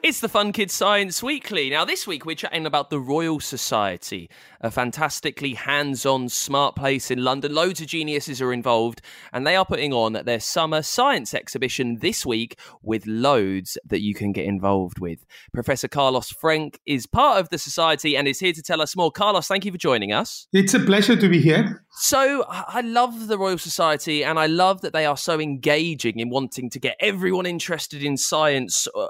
It's 0.08 0.20
the 0.20 0.28
Fun 0.30 0.52
Kids 0.52 0.72
Science 0.72 1.22
Weekly. 1.22 1.68
Now, 1.68 1.84
this 1.84 2.06
week 2.06 2.24
we're 2.24 2.34
chatting 2.34 2.64
about 2.64 2.88
the 2.88 2.98
Royal 2.98 3.40
Society, 3.40 4.30
a 4.62 4.70
fantastically 4.70 5.52
hands 5.52 6.06
on, 6.06 6.30
smart 6.30 6.74
place 6.74 7.10
in 7.10 7.22
London. 7.22 7.54
Loads 7.54 7.82
of 7.82 7.88
geniuses 7.88 8.40
are 8.40 8.50
involved, 8.50 9.02
and 9.34 9.46
they 9.46 9.54
are 9.54 9.66
putting 9.66 9.92
on 9.92 10.14
their 10.14 10.40
summer 10.40 10.80
science 10.80 11.34
exhibition 11.34 11.98
this 11.98 12.24
week 12.24 12.58
with 12.80 13.06
loads 13.06 13.76
that 13.84 14.00
you 14.00 14.14
can 14.14 14.32
get 14.32 14.46
involved 14.46 14.98
with. 14.98 15.26
Professor 15.52 15.88
Carlos 15.88 16.32
Frenk 16.32 16.76
is 16.86 17.04
part 17.04 17.38
of 17.38 17.50
the 17.50 17.58
society 17.58 18.16
and 18.16 18.26
is 18.26 18.40
here 18.40 18.54
to 18.54 18.62
tell 18.62 18.80
us 18.80 18.96
more. 18.96 19.12
Carlos, 19.12 19.46
thank 19.46 19.66
you 19.66 19.72
for 19.72 19.76
joining 19.76 20.10
us. 20.10 20.48
It's 20.54 20.72
a 20.72 20.80
pleasure 20.80 21.16
to 21.16 21.28
be 21.28 21.42
here. 21.42 21.84
So, 21.90 22.46
I 22.48 22.80
love 22.80 23.26
the 23.26 23.36
Royal 23.36 23.58
Society, 23.58 24.24
and 24.24 24.38
I 24.38 24.46
love 24.46 24.80
that 24.80 24.94
they 24.94 25.04
are 25.04 25.18
so 25.18 25.38
engaging 25.38 26.18
in 26.18 26.30
wanting 26.30 26.70
to 26.70 26.80
get 26.80 26.96
everyone 26.98 27.44
interested 27.44 28.02
in 28.02 28.16
science. 28.16 28.88
Uh, 28.94 29.08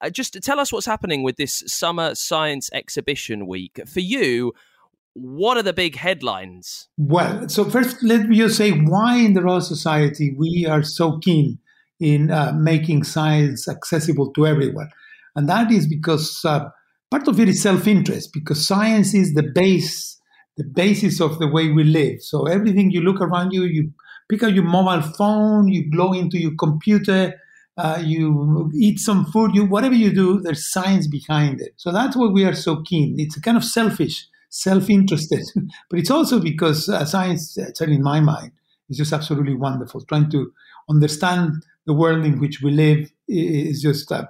Uh, 0.00 0.10
just 0.10 0.36
tell 0.42 0.58
us 0.58 0.72
what's 0.72 0.86
happening 0.86 1.22
with 1.22 1.36
this 1.36 1.62
summer 1.66 2.14
science 2.14 2.70
exhibition 2.72 3.46
week. 3.46 3.80
For 3.86 4.00
you, 4.00 4.52
what 5.14 5.56
are 5.56 5.62
the 5.62 5.72
big 5.72 5.96
headlines? 5.96 6.88
Well, 6.96 7.48
so 7.48 7.64
first, 7.64 8.02
let 8.02 8.28
me 8.28 8.38
just 8.38 8.56
say 8.56 8.70
why 8.70 9.16
in 9.16 9.34
the 9.34 9.42
Royal 9.42 9.60
Society 9.60 10.34
we 10.36 10.66
are 10.68 10.82
so 10.82 11.18
keen 11.18 11.58
in 11.98 12.30
uh, 12.30 12.52
making 12.52 13.04
science 13.04 13.68
accessible 13.68 14.32
to 14.32 14.46
everyone. 14.46 14.88
And 15.36 15.48
that 15.48 15.70
is 15.70 15.86
because 15.86 16.40
uh, 16.44 16.70
part 17.10 17.28
of 17.28 17.38
it 17.38 17.48
is 17.48 17.62
self 17.62 17.86
interest, 17.86 18.30
because 18.32 18.66
science 18.66 19.14
is 19.14 19.34
the 19.34 19.42
base. 19.42 20.16
The 20.56 20.64
basis 20.64 21.22
of 21.22 21.38
the 21.38 21.48
way 21.48 21.70
we 21.70 21.84
live. 21.84 22.20
So 22.20 22.46
everything 22.46 22.90
you 22.90 23.00
look 23.00 23.22
around 23.22 23.52
you, 23.52 23.62
you 23.62 23.92
pick 24.28 24.42
up 24.42 24.52
your 24.52 24.64
mobile 24.64 25.00
phone, 25.00 25.68
you 25.68 25.88
log 25.92 26.16
into 26.16 26.38
your 26.38 26.52
computer, 26.58 27.34
uh, 27.80 28.02
you 28.04 28.70
eat 28.74 28.98
some 28.98 29.24
food, 29.26 29.54
you 29.54 29.64
whatever 29.64 29.94
you 29.94 30.12
do, 30.12 30.40
there's 30.40 30.70
science 30.70 31.06
behind 31.06 31.60
it. 31.60 31.72
So 31.76 31.92
that's 31.92 32.16
why 32.16 32.26
we 32.26 32.44
are 32.44 32.54
so 32.54 32.82
keen. 32.82 33.14
It's 33.18 33.36
a 33.36 33.40
kind 33.40 33.56
of 33.56 33.64
selfish, 33.64 34.26
self-interested, 34.50 35.44
but 35.90 35.98
it's 35.98 36.10
also 36.10 36.40
because 36.40 36.88
uh, 36.88 37.04
science, 37.04 37.54
certainly 37.54 37.96
in 37.96 38.02
my 38.02 38.20
mind, 38.20 38.52
is 38.88 38.98
just 38.98 39.12
absolutely 39.12 39.54
wonderful. 39.54 40.00
Trying 40.02 40.30
to 40.30 40.52
understand 40.88 41.64
the 41.86 41.94
world 41.94 42.24
in 42.24 42.38
which 42.38 42.60
we 42.62 42.70
live 42.70 43.10
is 43.28 43.80
just 43.80 44.12
uh, 44.12 44.26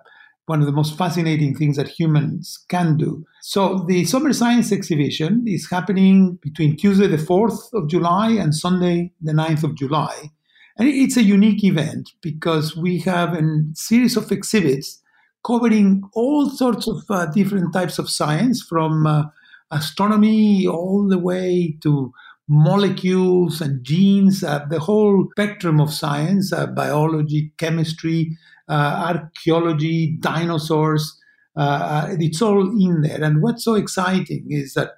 one 0.47 0.61
of 0.61 0.67
the 0.67 0.73
most 0.73 0.97
fascinating 0.97 1.55
things 1.55 1.77
that 1.77 1.89
humans 1.89 2.65
can 2.69 2.97
do. 2.97 3.25
So 3.41 3.85
the 3.87 4.05
Summer 4.05 4.33
Science 4.33 4.73
Exhibition 4.73 5.45
is 5.47 5.71
happening 5.71 6.39
between 6.43 6.77
Tuesday 6.77 7.07
the 7.07 7.17
4th 7.17 7.73
of 7.73 7.89
July 7.89 8.31
and 8.31 8.55
Sunday 8.55 9.13
the 9.21 9.33
9th 9.33 9.65
of 9.65 9.77
July. 9.77 10.31
And 10.81 10.89
it's 10.89 11.19
a 11.19 11.23
unique 11.23 11.63
event 11.63 12.13
because 12.23 12.75
we 12.75 13.01
have 13.01 13.35
a 13.35 13.43
series 13.75 14.17
of 14.17 14.33
exhibits 14.33 15.03
covering 15.45 16.03
all 16.15 16.49
sorts 16.49 16.89
of 16.89 17.03
uh, 17.11 17.27
different 17.27 17.75
types 17.75 17.99
of 17.99 18.09
science 18.09 18.63
from 18.63 19.07
uh, 19.07 19.25
astronomy 19.71 20.67
all 20.67 21.07
the 21.07 21.19
way 21.19 21.77
to 21.83 22.15
molecules 22.49 23.61
and 23.61 23.85
genes, 23.85 24.43
uh, 24.43 24.65
the 24.71 24.79
whole 24.79 25.29
spectrum 25.33 25.83
of 25.83 25.93
science, 25.93 26.51
uh, 26.51 26.67
biology, 26.69 27.53
chemistry, 27.59 28.39
uh, 28.71 29.13
archaeology, 29.13 30.17
dinosaurs. 30.21 31.15
Uh, 31.57 32.07
it's 32.19 32.41
all 32.41 32.71
in 32.71 33.03
there. 33.03 33.23
And 33.23 33.43
what's 33.43 33.65
so 33.65 33.75
exciting 33.75 34.47
is 34.49 34.73
that, 34.73 34.93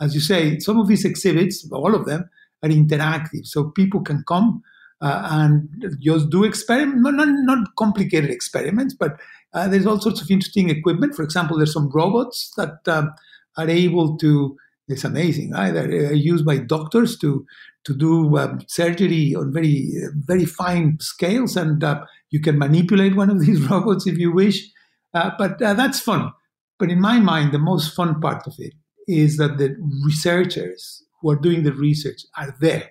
as 0.00 0.16
you 0.16 0.20
say, 0.20 0.58
some 0.58 0.80
of 0.80 0.88
these 0.88 1.04
exhibits, 1.04 1.64
all 1.70 1.94
of 1.94 2.06
them, 2.06 2.28
are 2.64 2.70
interactive. 2.70 3.46
So 3.46 3.70
people 3.70 4.00
can 4.00 4.24
come 4.26 4.64
uh, 5.00 5.28
and 5.30 5.68
just 6.00 6.30
do 6.30 6.44
experiments, 6.44 7.00
not, 7.02 7.14
not, 7.14 7.28
not 7.28 7.68
complicated 7.76 8.30
experiments, 8.30 8.94
but 8.94 9.18
uh, 9.54 9.68
there's 9.68 9.86
all 9.86 10.00
sorts 10.00 10.20
of 10.20 10.30
interesting 10.30 10.70
equipment. 10.70 11.14
For 11.14 11.22
example, 11.22 11.56
there's 11.56 11.72
some 11.72 11.90
robots 11.90 12.52
that 12.56 12.86
um, 12.86 13.12
are 13.56 13.68
able 13.68 14.16
to 14.18 14.56
it's 14.88 15.04
amazing. 15.04 15.52
Right? 15.52 15.72
They're 15.72 16.12
used 16.12 16.44
by 16.44 16.58
doctors 16.58 17.18
to 17.18 17.46
to 17.84 17.94
do 17.94 18.36
um, 18.38 18.60
surgery 18.66 19.34
on 19.34 19.52
very 19.52 19.92
very 20.14 20.44
fine 20.44 20.98
scales, 21.00 21.56
and 21.56 21.84
uh, 21.84 22.04
you 22.30 22.40
can 22.40 22.58
manipulate 22.58 23.16
one 23.16 23.30
of 23.30 23.40
these 23.46 23.60
robots 23.68 24.06
if 24.06 24.18
you 24.18 24.32
wish. 24.32 24.66
Uh, 25.14 25.30
but 25.38 25.60
uh, 25.62 25.74
that's 25.74 26.00
fun. 26.00 26.32
But 26.78 26.90
in 26.90 27.00
my 27.00 27.18
mind, 27.18 27.52
the 27.52 27.58
most 27.58 27.94
fun 27.94 28.20
part 28.20 28.46
of 28.46 28.54
it 28.58 28.74
is 29.06 29.36
that 29.38 29.58
the 29.58 29.76
researchers 30.04 31.02
who 31.20 31.30
are 31.30 31.36
doing 31.36 31.64
the 31.64 31.72
research 31.72 32.22
are 32.36 32.54
there, 32.60 32.90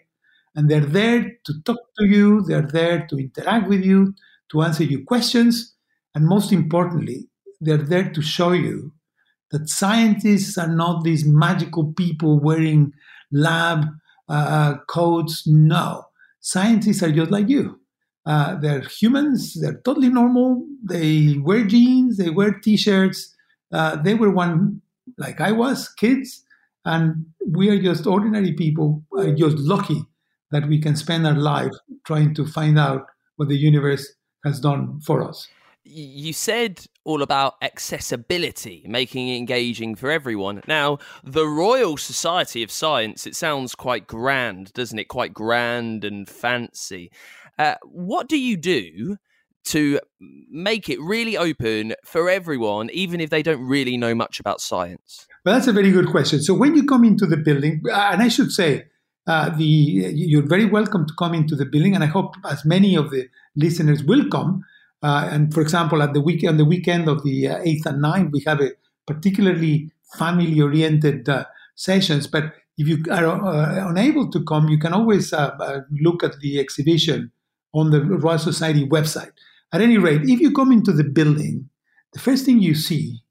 and 0.57 0.69
they're 0.69 0.81
there 0.81 1.21
to 1.45 1.53
talk 1.63 1.77
to 1.99 2.05
you. 2.05 2.41
They're 2.41 2.67
there 2.67 3.05
to 3.07 3.17
interact 3.17 3.69
with 3.69 3.85
you, 3.85 4.15
to 4.51 4.63
answer 4.63 4.83
your 4.83 5.03
questions, 5.03 5.75
and 6.15 6.25
most 6.25 6.51
importantly, 6.51 7.29
they're 7.61 7.77
there 7.77 8.09
to 8.11 8.21
show 8.23 8.51
you 8.53 8.91
that 9.51 9.69
scientists 9.69 10.57
are 10.57 10.67
not 10.67 11.03
these 11.03 11.25
magical 11.25 11.93
people 11.93 12.39
wearing 12.39 12.91
lab 13.31 13.85
uh, 14.27 14.77
coats. 14.89 15.45
No, 15.45 16.05
scientists 16.39 17.03
are 17.03 17.11
just 17.11 17.31
like 17.31 17.47
you. 17.47 17.79
Uh, 18.25 18.55
they're 18.55 18.81
humans. 18.81 19.53
They're 19.61 19.79
totally 19.85 20.09
normal. 20.09 20.65
They 20.83 21.37
wear 21.39 21.65
jeans. 21.65 22.17
They 22.17 22.31
wear 22.31 22.59
t-shirts. 22.59 23.33
Uh, 23.71 23.95
they 23.97 24.15
were 24.15 24.31
one 24.31 24.81
like 25.17 25.39
I 25.39 25.51
was, 25.51 25.87
kids, 25.87 26.43
and 26.83 27.27
we 27.47 27.69
are 27.69 27.81
just 27.81 28.07
ordinary 28.07 28.53
people. 28.53 29.03
Just 29.37 29.57
lucky 29.59 30.03
that 30.51 30.67
we 30.67 30.79
can 30.81 30.95
spend 30.95 31.25
our 31.27 31.35
life 31.35 31.73
trying 32.05 32.33
to 32.35 32.45
find 32.45 32.79
out 32.79 33.07
what 33.35 33.49
the 33.49 33.57
universe 33.57 34.15
has 34.43 34.59
done 34.59 34.99
for 35.01 35.27
us 35.27 35.47
you 35.89 36.33
said 36.33 36.85
all 37.03 37.21
about 37.21 37.55
accessibility, 37.61 38.83
making 38.87 39.29
it 39.29 39.37
engaging 39.37 39.95
for 39.95 40.11
everyone. 40.11 40.61
Now, 40.67 40.99
the 41.23 41.47
Royal 41.47 41.97
Society 41.97 42.63
of 42.63 42.71
Science, 42.71 43.25
it 43.25 43.35
sounds 43.35 43.75
quite 43.75 44.07
grand, 44.07 44.73
doesn't 44.73 44.99
it? 44.99 45.07
Quite 45.07 45.33
grand 45.33 46.03
and 46.03 46.27
fancy. 46.27 47.11
Uh, 47.57 47.75
what 47.83 48.27
do 48.27 48.37
you 48.37 48.57
do 48.57 49.17
to 49.65 49.99
make 50.49 50.89
it 50.89 50.99
really 51.01 51.37
open 51.37 51.93
for 52.05 52.29
everyone, 52.29 52.89
even 52.91 53.19
if 53.19 53.29
they 53.29 53.43
don't 53.43 53.61
really 53.61 53.97
know 53.97 54.15
much 54.15 54.39
about 54.39 54.61
science? 54.61 55.27
Well, 55.45 55.55
that's 55.55 55.67
a 55.67 55.73
very 55.73 55.91
good 55.91 56.07
question. 56.07 56.41
So, 56.41 56.53
when 56.53 56.75
you 56.75 56.85
come 56.85 57.03
into 57.03 57.25
the 57.25 57.37
building, 57.37 57.81
and 57.85 58.21
I 58.21 58.27
should 58.27 58.51
say, 58.51 58.85
uh, 59.27 59.49
the 59.49 59.65
you're 59.65 60.47
very 60.47 60.65
welcome 60.65 61.05
to 61.05 61.13
come 61.19 61.33
into 61.33 61.55
the 61.55 61.65
building, 61.65 61.95
and 61.95 62.03
I 62.03 62.07
hope 62.07 62.35
as 62.49 62.65
many 62.65 62.95
of 62.95 63.11
the 63.11 63.27
listeners 63.55 64.03
will 64.03 64.27
come 64.29 64.63
uh, 65.03 65.29
and 65.31 65.53
for 65.53 65.61
example, 65.61 66.01
at 66.01 66.13
the 66.13 66.21
week 66.21 66.43
on 66.47 66.57
the 66.57 66.65
weekend 66.65 67.07
of 67.07 67.23
the 67.23 67.47
uh, 67.47 67.59
eighth 67.63 67.85
and 67.85 68.03
9th, 68.03 68.31
we 68.31 68.43
have 68.45 68.61
a 68.61 68.71
particularly 69.05 69.91
family-oriented 70.17 71.29
uh, 71.29 71.45
sessions. 71.75 72.27
But 72.27 72.53
if 72.77 72.87
you 72.87 73.03
are 73.11 73.25
uh, 73.25 73.89
unable 73.89 74.29
to 74.31 74.43
come, 74.43 74.69
you 74.69 74.79
can 74.79 74.93
always 74.93 75.33
look 76.01 76.23
at 76.23 76.39
the 76.39 76.59
exhibition 76.59 77.31
on 77.73 77.91
the 77.91 78.01
Royal 78.01 78.39
Society 78.39 78.87
website. 78.87 79.31
At 79.71 79.81
any 79.81 79.97
rate, 79.97 80.21
if 80.23 80.39
you 80.39 80.51
come 80.51 80.71
into 80.71 80.91
the 80.91 81.03
building, 81.03 81.69
the 82.13 82.19
first 82.19 82.45
thing 82.45 82.59
you 82.59 82.73
see 82.73 83.21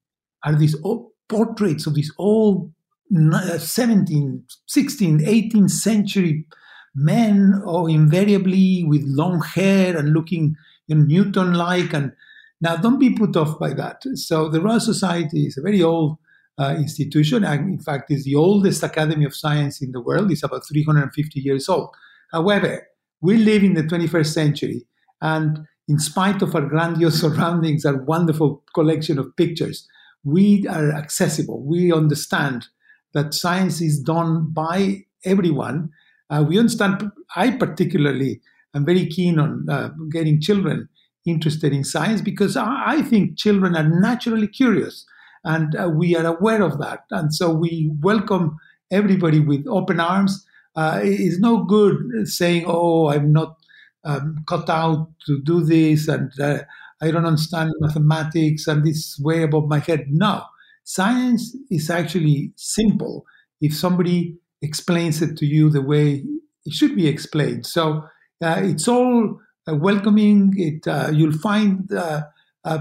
are 0.45 0.55
these 0.55 0.77
old 0.85 1.11
portraits 1.29 1.87
of 1.87 1.95
these 1.95 2.13
old 2.19 2.71
17, 3.11 4.45
16, 4.67 5.19
18th 5.21 5.71
century 5.71 6.47
men, 6.95 7.63
or 7.65 7.91
invariably 7.91 8.85
with 8.85 9.03
long 9.05 9.43
hair 9.43 9.97
and 9.97 10.13
looking 10.13 10.57
you 10.87 10.97
know, 10.97 11.05
Newton 11.05 11.55
like. 11.55 11.93
And 11.93 12.13
now, 12.61 12.77
don't 12.77 12.99
be 12.99 13.11
put 13.11 13.37
off 13.37 13.59
by 13.59 13.75
that. 13.75 14.03
So, 14.15 14.49
the 14.49 14.61
Royal 14.61 14.81
Society 14.81 15.47
is 15.47 15.59
a 15.59 15.63
very 15.63 15.83
old 15.83 16.17
uh, 16.59 16.75
institution. 16.79 17.45
And 17.45 17.75
in 17.75 17.79
fact, 17.79 18.11
it's 18.11 18.25
the 18.25 18.35
oldest 18.35 18.83
academy 18.83 19.25
of 19.25 19.37
science 19.37 19.83
in 19.83 19.93
the 19.93 20.01
world. 20.01 20.31
It's 20.31 20.43
about 20.43 20.67
350 20.67 21.41
years 21.41 21.69
old. 21.69 21.91
However, 22.33 22.87
we 23.21 23.37
live 23.37 23.63
in 23.63 23.75
the 23.75 23.83
21st 23.83 24.33
century, 24.33 24.87
and 25.21 25.67
in 25.89 25.99
spite 25.99 26.43
of 26.43 26.55
our 26.55 26.67
grandiose 26.67 27.21
surroundings, 27.21 27.85
our 27.85 28.03
wonderful 28.03 28.63
collection 28.75 29.19
of 29.19 29.37
pictures, 29.37 29.87
we 30.25 30.67
are 30.67 30.93
accessible. 30.93 31.63
We 31.63 31.93
understand 31.93 32.67
that 33.15 33.35
science 33.35 33.81
is 33.81 34.01
done 34.01 34.51
by 34.51 35.05
everyone. 35.25 35.91
Uh, 36.31 36.45
we 36.47 36.59
understand, 36.59 37.11
I 37.35 37.53
particularly 37.53 38.41
I'm 38.77 38.85
very 38.85 39.07
keen 39.07 39.39
on 39.39 39.67
uh, 39.71 39.89
getting 40.13 40.39
children 40.39 40.91
interested 41.25 41.73
in 41.73 41.83
science 41.83 42.21
because 42.21 42.59
I, 42.59 43.01
think 43.03 43.39
children 43.39 43.75
are 43.75 43.89
naturally 43.89 44.47
curious 44.47 45.07
and 45.45 45.75
uh, 45.75 45.89
we 45.89 46.15
are 46.15 46.27
aware 46.27 46.63
of 46.63 46.79
that. 46.79 47.05
And 47.11 47.35
so 47.35 47.53
we 47.53 47.91
welcome 48.03 48.59
everybody 48.91 49.41
with 49.41 49.67
open 49.67 49.99
arms. 49.99 50.47
Uh, 50.77 51.01
it's 51.03 51.39
no 51.39 51.65
good 51.65 52.29
saying, 52.29 52.65
oh, 52.67 53.09
I'm 53.09 53.33
not 53.33 53.57
um, 54.05 54.45
cut 54.47 54.69
out 54.69 55.09
to 55.27 55.41
do 55.41 55.65
this 55.65 56.07
and 56.07 56.31
uh, 56.39 56.59
I 57.01 57.11
don't 57.11 57.25
understand 57.25 57.73
mathematics 57.81 58.67
and 58.67 58.85
this 58.85 59.19
way 59.19 59.43
above 59.43 59.69
my 59.69 59.79
head. 59.79 60.07
No, 60.11 60.45
science 60.87 61.57
is 61.69 61.91
actually 61.91 62.53
simple 62.57 63.25
if 63.61 63.77
somebody 63.77 64.39
explains 64.63 65.21
it 65.21 65.37
to 65.37 65.45
you 65.45 65.69
the 65.69 65.83
way 65.83 66.25
it 66.65 66.73
should 66.73 66.95
be 66.95 67.09
explained. 67.09 67.67
So 67.67 68.05
uh, 68.43 68.61
it's 68.63 68.87
all 68.89 69.41
uh, 69.69 69.75
welcoming. 69.75 70.55
It 70.57 70.87
uh, 70.87 71.11
you'll 71.13 71.39
find 71.39 71.91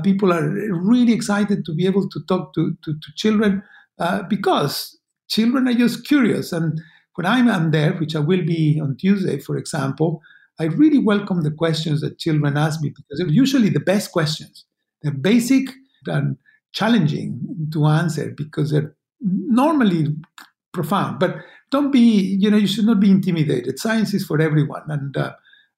people 0.04 0.32
are 0.34 0.50
really 0.72 1.14
excited 1.14 1.66
to 1.66 1.74
be 1.74 1.86
able 1.86 2.08
to 2.10 2.20
talk 2.28 2.54
to 2.56 2.76
to, 2.84 2.94
to 2.94 3.10
children 3.16 3.64
because 4.30 4.98
children 5.28 5.68
are 5.68 5.74
just 5.74 6.08
curious. 6.08 6.52
And 6.52 6.80
when 7.16 7.26
I'm 7.26 7.72
there, 7.72 7.94
which 7.94 8.16
I 8.16 8.20
will 8.20 8.46
be 8.46 8.80
on 8.82 8.98
Tuesday, 8.98 9.40
for 9.40 9.58
example, 9.58 10.22
I 10.60 10.66
really 10.66 11.00
welcome 11.00 11.42
the 11.42 11.52
questions 11.52 12.02
that 12.02 12.20
children 12.20 12.58
ask 12.58 12.82
me 12.82 12.90
because 12.90 13.20
they're 13.20 13.28
usually 13.28 13.70
the 13.70 13.80
best 13.80 14.12
questions. 14.12 14.66
They're 15.02 15.12
basic 15.12 15.70
and 16.08 16.38
challenging 16.76 17.40
to 17.74 17.86
answer 17.88 18.34
because 18.38 18.70
they're 18.72 18.94
normally 19.22 20.16
profound. 20.74 21.20
But 21.20 21.38
don't 21.72 21.92
be, 21.92 22.38
you 22.40 22.52
know, 22.52 22.58
you 22.58 22.68
should 22.68 22.86
not 22.86 23.00
be 23.00 23.10
intimidated. 23.10 23.80
Science 23.80 24.14
is 24.14 24.26
for 24.26 24.40
everyone. 24.40 24.84
And 24.90 25.18
uh, 25.18 25.34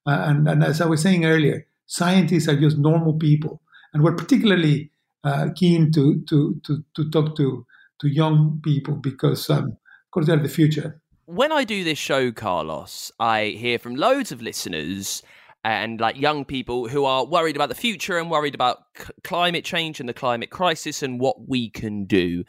uh, 0.06 0.24
and, 0.28 0.48
and, 0.48 0.64
as 0.64 0.82
I 0.82 0.86
was 0.86 1.02
saying 1.02 1.26
earlier, 1.26 1.66
scientists 1.86 2.48
are 2.48 2.60
just 2.60 2.78
normal 2.78 3.14
people, 3.14 3.62
and 3.94 4.04
we're 4.04 4.16
particularly 4.16 4.90
uh, 5.26 5.50
keen 5.54 5.92
to, 5.92 6.24
to 6.30 6.60
to 6.66 6.84
to 6.96 7.10
talk 7.12 7.36
to 7.36 7.66
to 8.00 8.08
young 8.08 8.62
people 8.64 8.96
because, 8.96 9.50
um, 9.50 9.66
of 9.66 10.12
course, 10.12 10.28
they're 10.28 10.38
the 10.38 10.48
future. 10.48 11.02
When 11.26 11.52
I 11.52 11.66
do 11.66 11.84
this 11.84 11.98
show, 11.98 12.32
Carlos, 12.32 13.12
I 13.20 13.48
hear 13.58 13.78
from 13.80 13.96
loads 13.96 14.32
of 14.32 14.42
listeners 14.42 15.24
and 15.68 16.00
like 16.00 16.18
young 16.18 16.46
people 16.46 16.88
who 16.88 17.04
are 17.04 17.26
worried 17.26 17.58
about 17.58 17.68
the 17.68 17.76
future 17.76 18.18
and 18.18 18.32
worried 18.32 18.56
about 18.56 18.78
c- 18.98 19.06
climate 19.24 19.66
change 19.66 20.00
and 20.00 20.08
the 20.08 20.14
climate 20.14 20.50
crisis 20.50 21.04
and 21.04 21.20
what 21.20 21.48
we 21.50 21.70
can 21.70 22.06
do. 22.06 22.46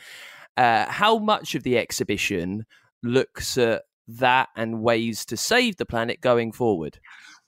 Uh, 0.57 0.87
how 0.89 1.19
much 1.19 1.57
of 1.57 1.65
the 1.65 1.77
exhibition 1.77 2.65
looks 3.03 3.59
at 3.59 3.83
that 4.07 4.49
and 4.57 4.83
ways 4.83 5.25
to 5.25 5.37
save 5.37 5.77
the 5.77 5.87
planet 5.87 6.21
going 6.21 6.53
forward? 6.53 7.01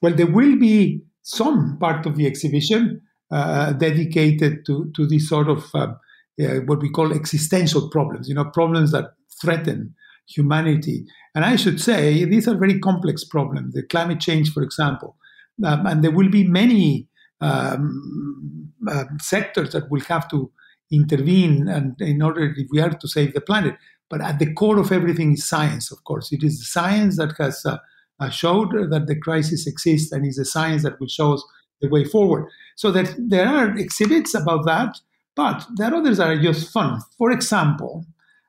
Well, 0.02 0.14
there 0.14 0.26
will 0.26 0.58
be 0.58 1.02
some 1.22 1.78
part 1.78 2.04
of 2.04 2.16
the 2.16 2.26
exhibition 2.26 3.02
uh, 3.30 3.72
dedicated 3.72 4.66
to, 4.66 4.90
to 4.96 5.06
this 5.06 5.28
sort 5.28 5.48
of 5.48 5.64
uh, 5.74 5.92
uh, 6.42 6.60
what 6.66 6.80
we 6.80 6.90
call 6.90 7.12
existential 7.12 7.88
problems, 7.90 8.28
you 8.28 8.34
know, 8.34 8.46
problems 8.46 8.90
that 8.90 9.12
threaten 9.40 9.94
humanity. 10.28 11.04
And 11.34 11.44
I 11.44 11.54
should 11.54 11.80
say, 11.80 12.24
these 12.24 12.48
are 12.48 12.56
very 12.56 12.80
complex 12.80 13.24
problems. 13.24 13.74
The 13.74 13.84
climate 13.84 14.20
change, 14.20 14.52
for 14.52 14.62
example, 14.62 15.16
um, 15.64 15.86
and 15.86 16.02
there 16.04 16.10
will 16.10 16.28
be 16.28 16.44
many 16.44 17.08
um, 17.40 18.72
uh, 18.88 19.04
sectors 19.20 19.72
that 19.72 19.90
will 19.90 20.00
have 20.02 20.28
to 20.30 20.50
intervene 20.90 21.68
and 21.68 22.00
in 22.00 22.22
order 22.22 22.52
if 22.56 22.66
we 22.70 22.80
are 22.80 22.90
to 22.90 23.08
save 23.08 23.32
the 23.34 23.40
planet. 23.40 23.76
But 24.08 24.20
at 24.20 24.38
the 24.38 24.52
core 24.52 24.78
of 24.78 24.90
everything 24.90 25.32
is 25.32 25.48
science, 25.48 25.92
of 25.92 26.02
course. 26.04 26.32
It 26.32 26.42
is 26.42 26.70
science 26.70 27.16
that 27.16 27.34
has 27.38 27.64
uh, 27.64 27.78
uh, 28.18 28.28
showed 28.28 28.72
that 28.90 29.06
the 29.06 29.18
crisis 29.18 29.66
exists 29.66 30.12
and 30.12 30.26
is 30.26 30.36
the 30.36 30.44
science 30.44 30.82
that 30.82 30.98
will 30.98 31.08
show 31.08 31.34
us 31.34 31.44
the 31.80 31.88
way 31.88 32.04
forward. 32.04 32.46
So 32.76 32.90
that 32.90 33.14
there 33.18 33.48
are 33.48 33.76
exhibits 33.76 34.34
about 34.34 34.66
that, 34.66 34.98
but 35.36 35.64
there 35.76 35.92
are 35.92 35.96
others 35.96 36.18
that 36.18 36.28
are 36.28 36.42
just 36.42 36.72
fun. 36.72 37.00
For 37.16 37.30
example, 37.30 38.04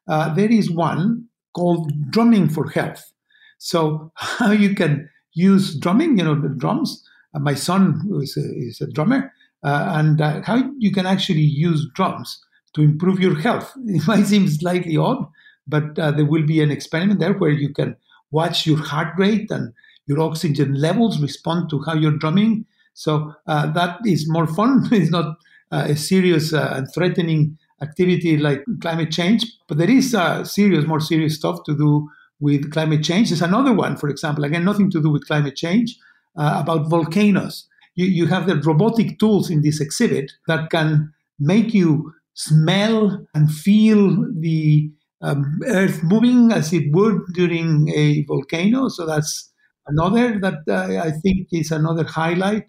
uh, 0.08 0.34
there 0.34 0.52
is 0.52 0.72
one 0.72 1.26
called 1.54 1.92
Drumming 2.10 2.50
for 2.50 2.70
Health. 2.70 3.12
So 3.60 4.12
how 4.16 4.52
you 4.52 4.74
can 4.74 5.10
use 5.34 5.78
drumming, 5.78 6.18
you 6.18 6.24
know, 6.24 6.40
the 6.40 6.50
drums. 6.50 7.04
Uh, 7.34 7.40
my 7.40 7.54
son 7.54 8.02
is 8.22 8.38
a, 8.38 8.42
is 8.42 8.82
a 8.82 8.88
drummer, 8.88 9.32
uh, 9.64 9.94
and 9.96 10.22
uh, 10.22 10.42
how 10.44 10.64
you 10.78 10.92
can 10.92 11.06
actually 11.06 11.40
use 11.42 11.88
drums 11.96 12.44
to 12.74 12.82
improve 12.82 13.20
your 13.20 13.38
health. 13.40 13.74
It 13.88 14.08
might 14.08 14.26
seem 14.26 14.48
slightly 14.48 14.98
odd, 14.98 15.26
but 15.68 15.98
uh, 15.98 16.12
there 16.12 16.26
will 16.26 16.46
be 16.46 16.62
an 16.62 16.72
experiment 16.72 17.20
there 17.20 17.34
where 17.34 17.52
you 17.52 17.74
can 17.74 17.96
watch 18.32 18.66
your 18.66 18.78
heart 18.78 19.14
rate 19.18 19.52
and 19.52 19.74
your 20.08 20.20
oxygen 20.22 20.74
levels 20.76 21.22
respond 21.22 21.70
to 21.70 21.82
how 21.84 21.94
you're 21.94 22.18
drumming. 22.18 22.66
So 22.94 23.34
uh, 23.48 23.72
that 23.74 24.00
is 24.06 24.30
more 24.30 24.48
fun. 24.48 24.88
it's 24.92 25.12
not 25.12 25.38
uh, 25.72 25.86
a 25.90 25.96
serious 25.96 26.54
and 26.54 26.88
threatening 26.94 27.58
activity 27.82 28.38
like 28.38 28.64
climate 28.82 29.12
change, 29.12 29.46
but 29.68 29.78
there 29.78 29.90
is 29.90 30.16
serious, 30.44 30.86
more 30.86 31.00
serious 31.00 31.36
stuff 31.36 31.64
to 31.66 31.76
do 31.76 32.10
with 32.42 32.72
climate 32.72 33.04
change. 33.04 33.30
There's 33.30 33.42
another 33.42 33.74
one, 33.74 33.98
for 33.98 34.10
example, 34.10 34.44
again, 34.44 34.66
nothing 34.66 34.92
to 34.92 35.02
do 35.02 35.10
with 35.10 35.28
climate 35.28 35.56
change, 35.56 35.98
uh, 36.38 36.58
about 36.62 36.90
volcanoes. 36.90 37.68
You, 37.96 38.06
you 38.08 38.28
have 38.28 38.48
the 38.48 38.56
robotic 38.58 39.20
tools 39.20 39.50
in 39.50 39.62
this 39.62 39.80
exhibit 39.82 40.32
that 40.48 40.70
can 40.70 41.14
make 41.40 41.74
you 41.74 42.14
smell 42.34 43.26
and 43.34 43.52
feel 43.52 44.28
the 44.40 44.92
um, 45.22 45.60
earth 45.68 46.04
moving 46.04 46.52
as 46.52 46.74
it 46.74 46.92
would 46.92 47.22
during 47.34 47.90
a 47.90 48.24
volcano. 48.26 48.90
So 48.90 49.06
that's 49.06 49.52
another 49.88 50.40
that 50.40 50.60
uh, 50.68 51.02
I 51.04 51.12
think 51.12 51.48
is 51.52 51.72
another 51.72 52.04
highlight, 52.06 52.68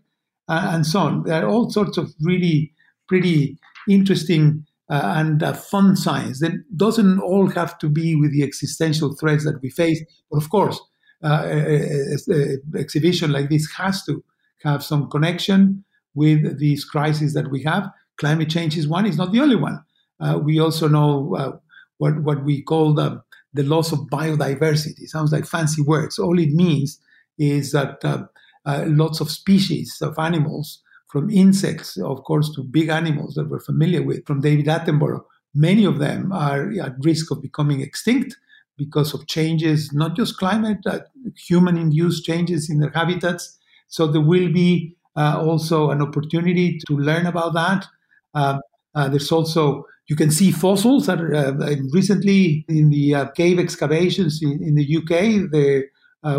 uh, 0.49 0.71
and 0.73 0.87
so 0.87 1.01
on. 1.01 1.23
There 1.25 1.45
are 1.45 1.49
all 1.49 1.71
sorts 1.71 1.97
of 1.99 2.13
really 2.21 2.73
pretty 3.09 3.59
interesting 3.89 4.67
uh, 4.93 5.15
and 5.17 5.43
uh, 5.43 5.55
fun 5.55 5.97
science 5.97 6.41
that 6.41 6.53
doesn't 6.77 7.19
all 7.21 7.49
have 7.49 7.79
to 7.79 7.89
be 7.89 8.15
with 8.15 8.31
the 8.31 8.43
existential 8.43 9.17
threats 9.17 9.43
that 9.43 9.59
we 9.63 9.71
face. 9.71 10.05
But 10.31 10.37
of 10.37 10.51
course, 10.51 10.79
uh, 11.25 11.45
an 11.47 12.61
exhibition 12.77 13.33
like 13.33 13.49
this 13.49 13.67
has 13.79 14.05
to 14.05 14.23
have 14.65 14.85
some 14.85 15.09
connection 15.09 15.83
with 16.15 16.59
these 16.59 16.85
crises 16.85 17.33
that 17.33 17.51
we 17.51 17.63
have. 17.63 17.91
Climate 18.19 18.51
change 18.51 18.77
is 18.77 18.87
one; 18.87 19.07
it's 19.07 19.17
not 19.17 19.33
the 19.33 19.41
only 19.41 19.57
one. 19.57 19.83
Uh, 20.21 20.39
we 20.45 20.61
also 20.61 20.89
know 20.89 21.35
uh, 21.37 21.53
what 21.97 22.23
what 22.23 22.45
we 22.45 22.61
call 22.63 22.93
the 22.93 23.23
the 23.55 23.63
loss 23.63 23.93
of 23.93 24.01
biodiversity. 24.13 25.07
Sounds 25.07 25.33
like 25.33 25.47
fancy 25.47 25.81
words. 25.81 26.19
All 26.19 26.39
it 26.39 26.51
means 26.51 27.01
is 27.39 27.73
that 27.73 28.05
uh, 28.05 28.25
lots 28.87 29.21
of 29.21 29.31
species 29.31 29.97
of 30.03 30.19
animals 30.19 30.82
from 31.13 31.29
insects, 31.29 31.99
of 31.99 32.25
course, 32.25 32.51
to 32.55 32.63
big 32.63 32.89
animals 32.89 33.35
that 33.35 33.51
we're 33.51 33.61
familiar 33.61 34.03
with, 34.03 34.27
from 34.27 34.41
David 34.41 34.65
Attenborough. 34.65 35.23
Many 35.55 35.85
of 35.85 35.99
them 35.99 36.33
are 36.33 36.73
at 36.81 36.95
risk 37.01 37.31
of 37.31 37.43
becoming 37.43 37.83
extinct 37.83 38.35
because 38.79 39.13
of 39.13 39.27
changes, 39.27 39.93
not 39.93 40.17
just 40.17 40.39
climate, 40.39 40.79
uh, 40.87 41.01
human 41.37 41.77
induced 41.77 42.25
changes 42.25 42.71
in 42.71 42.81
their 42.81 42.91
habitats. 42.91 43.59
So 43.89 44.07
there 44.07 44.23
will 44.23 44.51
be 44.51 44.97
uh, 45.15 45.39
also 45.39 45.91
an 45.91 46.01
opportunity 46.01 46.81
to 46.89 46.97
learn 46.97 47.27
about 47.27 47.53
that. 47.53 47.87
Uh, 48.35 48.61
uh 48.95 49.09
there's 49.11 49.31
also, 49.31 49.85
you 50.09 50.17
can 50.17 50.31
see 50.31 50.51
fossils 50.51 51.05
that 51.07 51.21
are, 51.21 51.35
uh, 51.35 51.77
recently 51.91 52.65
in 52.69 52.89
the 52.89 53.15
uh, 53.15 53.27
cave 53.33 53.59
excavations 53.59 54.43
in, 54.43 54.63
in 54.63 54.77
the 54.77 54.97
UK, 54.97 55.51
there 55.53 55.85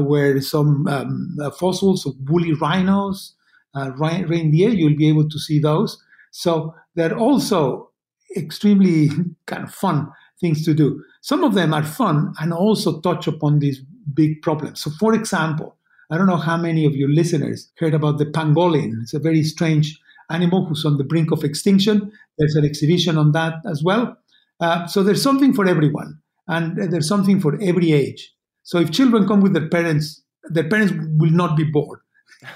were 0.01 0.41
some 0.41 0.87
um, 0.87 1.37
fossils 1.59 2.07
of 2.07 2.15
woolly 2.27 2.53
rhinos 2.53 3.35
uh, 3.35 3.42
reindeer, 3.75 4.69
you'll 4.69 4.97
be 4.97 5.09
able 5.09 5.29
to 5.29 5.39
see 5.39 5.59
those. 5.59 6.01
So 6.31 6.73
they're 6.95 7.17
also 7.17 7.91
extremely 8.35 9.09
kind 9.47 9.63
of 9.63 9.73
fun 9.73 10.11
things 10.41 10.65
to 10.65 10.73
do. 10.73 11.03
Some 11.21 11.43
of 11.43 11.53
them 11.53 11.73
are 11.73 11.83
fun 11.83 12.33
and 12.39 12.53
also 12.53 12.99
touch 13.01 13.27
upon 13.27 13.59
these 13.59 13.79
big 14.13 14.41
problems. 14.41 14.81
So, 14.81 14.91
for 14.99 15.13
example, 15.13 15.77
I 16.11 16.17
don't 16.17 16.27
know 16.27 16.37
how 16.37 16.57
many 16.57 16.85
of 16.85 16.95
your 16.95 17.09
listeners 17.09 17.71
heard 17.79 17.93
about 17.93 18.17
the 18.17 18.25
pangolin. 18.25 19.01
It's 19.01 19.13
a 19.13 19.19
very 19.19 19.43
strange 19.43 19.99
animal 20.29 20.65
who's 20.65 20.85
on 20.85 20.97
the 20.97 21.03
brink 21.03 21.31
of 21.31 21.43
extinction. 21.43 22.11
There's 22.37 22.55
an 22.55 22.65
exhibition 22.65 23.17
on 23.17 23.31
that 23.31 23.55
as 23.65 23.83
well. 23.83 24.17
Uh, 24.59 24.85
so 24.87 25.01
there's 25.01 25.23
something 25.23 25.53
for 25.53 25.65
everyone, 25.65 26.19
and 26.47 26.77
there's 26.91 27.07
something 27.07 27.39
for 27.39 27.59
every 27.61 27.91
age. 27.91 28.33
So 28.63 28.79
if 28.79 28.91
children 28.91 29.27
come 29.27 29.41
with 29.41 29.53
their 29.53 29.67
parents, 29.69 30.21
their 30.49 30.67
parents 30.69 30.93
will 31.17 31.31
not 31.31 31.57
be 31.57 31.63
bored. 31.63 31.99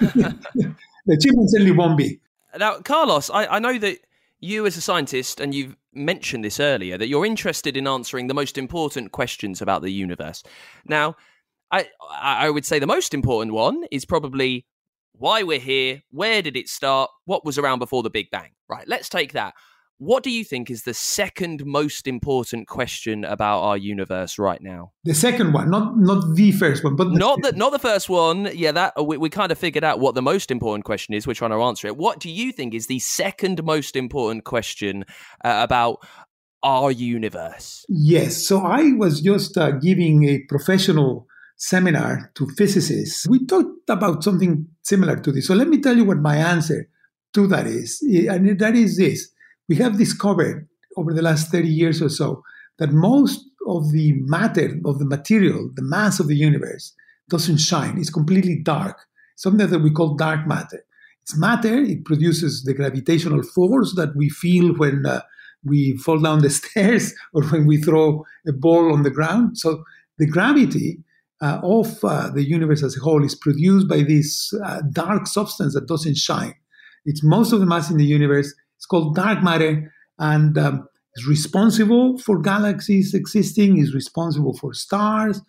the 1.08 1.48
certainly 1.48 1.72
won't 1.72 1.98
be. 1.98 2.20
Now, 2.56 2.80
Carlos, 2.80 3.30
I, 3.30 3.46
I 3.46 3.58
know 3.58 3.78
that 3.78 3.98
you, 4.40 4.66
as 4.66 4.76
a 4.76 4.80
scientist, 4.80 5.40
and 5.40 5.54
you've 5.54 5.76
mentioned 5.92 6.44
this 6.44 6.60
earlier, 6.60 6.96
that 6.96 7.08
you're 7.08 7.26
interested 7.26 7.76
in 7.76 7.86
answering 7.86 8.28
the 8.28 8.34
most 8.34 8.56
important 8.56 9.12
questions 9.12 9.60
about 9.60 9.82
the 9.82 9.90
universe. 9.90 10.42
Now, 10.86 11.16
I, 11.70 11.86
I 12.10 12.50
would 12.50 12.64
say 12.64 12.78
the 12.78 12.86
most 12.86 13.12
important 13.12 13.52
one 13.52 13.84
is 13.90 14.04
probably 14.04 14.66
why 15.12 15.42
we're 15.42 15.58
here, 15.58 16.02
where 16.10 16.40
did 16.42 16.56
it 16.56 16.68
start, 16.68 17.10
what 17.24 17.44
was 17.44 17.58
around 17.58 17.80
before 17.80 18.02
the 18.02 18.10
Big 18.10 18.30
Bang. 18.30 18.50
Right, 18.68 18.86
let's 18.86 19.08
take 19.08 19.32
that. 19.32 19.54
What 19.98 20.22
do 20.22 20.30
you 20.30 20.44
think 20.44 20.70
is 20.70 20.84
the 20.84 20.94
second 20.94 21.66
most 21.66 22.06
important 22.06 22.68
question 22.68 23.24
about 23.24 23.62
our 23.62 23.76
universe 23.76 24.38
right 24.38 24.62
now? 24.62 24.92
The 25.02 25.14
second 25.14 25.52
one, 25.52 25.70
not 25.70 25.98
not 25.98 26.36
the 26.36 26.52
first 26.52 26.84
one, 26.84 26.94
but 26.94 27.08
not 27.10 27.42
the 27.42 27.50
not 27.52 27.72
the 27.72 27.80
first 27.80 28.08
one. 28.08 28.48
Yeah, 28.54 28.70
that 28.72 29.04
we, 29.04 29.16
we 29.16 29.28
kind 29.28 29.50
of 29.50 29.58
figured 29.58 29.82
out 29.82 29.98
what 29.98 30.14
the 30.14 30.22
most 30.22 30.52
important 30.52 30.84
question 30.84 31.14
is. 31.14 31.26
We're 31.26 31.34
trying 31.34 31.50
to 31.50 31.62
answer 31.62 31.88
it. 31.88 31.96
What 31.96 32.20
do 32.20 32.30
you 32.30 32.52
think 32.52 32.74
is 32.74 32.86
the 32.86 33.00
second 33.00 33.64
most 33.64 33.96
important 33.96 34.44
question 34.44 35.04
uh, 35.44 35.62
about 35.64 35.98
our 36.62 36.92
universe? 36.92 37.84
Yes. 37.88 38.46
So 38.46 38.60
I 38.60 38.92
was 38.92 39.20
just 39.20 39.58
uh, 39.58 39.72
giving 39.72 40.28
a 40.28 40.38
professional 40.48 41.26
seminar 41.56 42.30
to 42.36 42.46
physicists. 42.56 43.26
We 43.28 43.44
talked 43.46 43.90
about 43.90 44.22
something 44.22 44.68
similar 44.82 45.16
to 45.16 45.32
this. 45.32 45.48
So 45.48 45.54
let 45.54 45.66
me 45.66 45.80
tell 45.80 45.96
you 45.96 46.04
what 46.04 46.18
my 46.18 46.36
answer 46.36 46.88
to 47.34 47.48
that 47.48 47.66
is, 47.66 48.00
and 48.00 48.56
that 48.60 48.76
is 48.76 48.96
this 48.96 49.32
we 49.68 49.76
have 49.76 49.98
discovered 49.98 50.68
over 50.96 51.12
the 51.12 51.22
last 51.22 51.50
30 51.50 51.68
years 51.68 52.02
or 52.02 52.08
so 52.08 52.42
that 52.78 52.92
most 52.92 53.44
of 53.66 53.92
the 53.92 54.12
matter, 54.24 54.78
of 54.84 54.98
the 54.98 55.04
material, 55.04 55.70
the 55.74 55.82
mass 55.82 56.18
of 56.20 56.28
the 56.28 56.36
universe 56.36 56.94
doesn't 57.28 57.58
shine. 57.58 57.98
It's 57.98 58.10
completely 58.10 58.58
dark, 58.62 58.98
something 59.36 59.68
that 59.68 59.80
we 59.80 59.90
call 59.90 60.16
dark 60.16 60.46
matter. 60.46 60.84
It's 61.22 61.36
matter, 61.36 61.76
it 61.76 62.04
produces 62.04 62.64
the 62.64 62.72
gravitational 62.72 63.42
force 63.42 63.94
that 63.96 64.16
we 64.16 64.30
feel 64.30 64.74
when 64.74 65.04
uh, 65.04 65.20
we 65.64 65.96
fall 65.98 66.18
down 66.18 66.40
the 66.40 66.50
stairs 66.60 67.12
or 67.34 67.42
when 67.44 67.66
we 67.66 67.76
throw 67.76 68.24
a 68.46 68.52
ball 68.52 68.92
on 68.92 69.02
the 69.02 69.10
ground. 69.10 69.58
So 69.58 69.84
the 70.16 70.26
gravity 70.26 71.00
uh, 71.42 71.60
of 71.62 72.02
uh, 72.02 72.30
the 72.30 72.42
universe 72.42 72.82
as 72.82 72.96
a 72.96 73.00
whole 73.00 73.22
is 73.24 73.34
produced 73.34 73.88
by 73.88 74.02
this 74.02 74.52
uh, 74.64 74.80
dark 74.90 75.26
substance 75.26 75.74
that 75.74 75.86
doesn't 75.86 76.16
shine. 76.16 76.54
It's 77.04 77.22
most 77.22 77.52
of 77.52 77.60
the 77.60 77.66
mass 77.66 77.90
in 77.90 77.98
the 77.98 78.04
universe 78.04 78.52
it's 78.78 78.86
called 78.86 79.16
dark 79.16 79.42
matter 79.42 79.92
and 80.18 80.56
um, 80.56 80.88
responsible 81.26 82.16
for 82.18 82.40
galaxies 82.40 83.12
existing, 83.12 83.78
is 83.78 83.92
responsible 83.92 84.54
for 84.54 84.72
stars, 84.72 85.40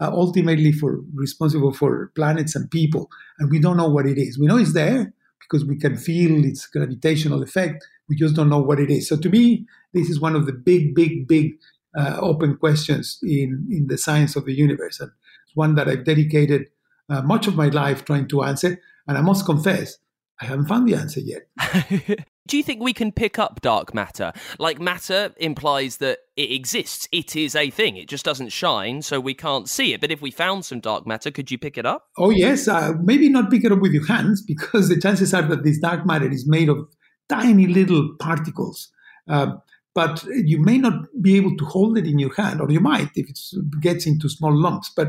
uh, 0.00 0.10
ultimately 0.10 0.72
for 0.72 1.00
responsible 1.14 1.72
for 1.72 2.10
planets 2.14 2.56
and 2.56 2.70
people. 2.70 3.10
And 3.38 3.50
we 3.50 3.58
don't 3.58 3.76
know 3.76 3.88
what 3.88 4.06
it 4.06 4.18
is. 4.18 4.38
We 4.38 4.46
know 4.46 4.56
it's 4.56 4.72
there 4.72 5.12
because 5.40 5.66
we 5.66 5.76
can 5.76 5.96
feel 5.96 6.44
its 6.44 6.66
gravitational 6.66 7.42
effect. 7.42 7.86
We 8.08 8.16
just 8.16 8.34
don't 8.34 8.48
know 8.48 8.60
what 8.60 8.80
it 8.80 8.90
is. 8.90 9.06
So 9.08 9.16
to 9.18 9.28
me, 9.28 9.66
this 9.92 10.08
is 10.08 10.18
one 10.18 10.34
of 10.34 10.46
the 10.46 10.52
big, 10.52 10.94
big, 10.94 11.28
big 11.28 11.58
uh, 11.96 12.16
open 12.20 12.56
questions 12.56 13.18
in, 13.22 13.66
in 13.70 13.86
the 13.88 13.98
science 13.98 14.36
of 14.36 14.46
the 14.46 14.54
universe. 14.54 15.00
And 15.00 15.10
it's 15.46 15.56
one 15.56 15.74
that 15.74 15.88
I've 15.88 16.04
dedicated 16.04 16.66
uh, 17.10 17.22
much 17.22 17.46
of 17.46 17.56
my 17.56 17.68
life 17.68 18.04
trying 18.04 18.28
to 18.28 18.44
answer. 18.44 18.80
And 19.06 19.18
I 19.18 19.20
must 19.20 19.46
confess, 19.46 19.98
I 20.40 20.46
haven't 20.46 20.66
found 20.66 20.88
the 20.88 20.94
answer 20.94 21.20
yet. 21.20 21.48
Do 22.48 22.56
you 22.56 22.62
think 22.62 22.82
we 22.82 22.94
can 22.94 23.12
pick 23.12 23.38
up 23.38 23.60
dark 23.60 23.92
matter? 23.92 24.32
Like 24.58 24.80
matter 24.80 25.34
implies 25.36 25.98
that 25.98 26.20
it 26.34 26.50
exists. 26.50 27.06
It 27.12 27.36
is 27.36 27.54
a 27.54 27.68
thing. 27.68 27.96
It 27.96 28.08
just 28.08 28.24
doesn't 28.24 28.52
shine, 28.52 29.02
so 29.02 29.20
we 29.20 29.34
can't 29.34 29.68
see 29.68 29.92
it. 29.92 30.00
But 30.00 30.10
if 30.10 30.22
we 30.22 30.30
found 30.30 30.64
some 30.64 30.80
dark 30.80 31.06
matter, 31.06 31.30
could 31.30 31.50
you 31.50 31.58
pick 31.58 31.76
it 31.76 31.84
up? 31.84 32.08
Oh, 32.16 32.30
yes. 32.30 32.66
Uh, 32.66 32.94
maybe 33.02 33.28
not 33.28 33.50
pick 33.50 33.64
it 33.64 33.72
up 33.72 33.80
with 33.80 33.92
your 33.92 34.06
hands, 34.06 34.40
because 34.40 34.88
the 34.88 34.98
chances 34.98 35.34
are 35.34 35.42
that 35.42 35.62
this 35.62 35.78
dark 35.78 36.06
matter 36.06 36.30
is 36.30 36.48
made 36.48 36.70
of 36.70 36.88
tiny 37.28 37.66
little 37.66 38.16
particles. 38.18 38.88
Uh, 39.28 39.56
but 39.94 40.24
you 40.24 40.58
may 40.58 40.78
not 40.78 41.04
be 41.20 41.36
able 41.36 41.54
to 41.56 41.64
hold 41.66 41.98
it 41.98 42.06
in 42.06 42.18
your 42.18 42.32
hand, 42.34 42.62
or 42.62 42.70
you 42.70 42.80
might 42.80 43.10
if 43.14 43.28
it 43.28 43.38
gets 43.82 44.06
into 44.06 44.30
small 44.30 44.56
lumps. 44.56 44.90
But 44.96 45.08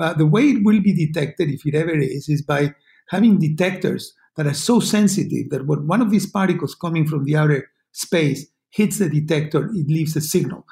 uh, 0.00 0.14
the 0.14 0.26
way 0.26 0.42
it 0.44 0.64
will 0.64 0.80
be 0.80 0.92
detected, 0.92 1.50
if 1.50 1.64
it 1.66 1.76
ever 1.76 1.96
is, 1.96 2.28
is 2.28 2.42
by 2.42 2.74
having 3.10 3.38
detectors 3.38 4.12
that 4.36 4.46
are 4.46 4.54
so 4.54 4.80
sensitive 4.80 5.50
that 5.50 5.66
when 5.66 5.86
one 5.86 6.00
of 6.00 6.10
these 6.10 6.30
particles 6.30 6.74
coming 6.74 7.06
from 7.06 7.24
the 7.24 7.36
outer 7.36 7.70
space 7.92 8.46
hits 8.70 8.98
the 8.98 9.08
detector, 9.08 9.66
it 9.74 9.88
leaves 9.88 10.16
a 10.16 10.20
signal. 10.20 10.64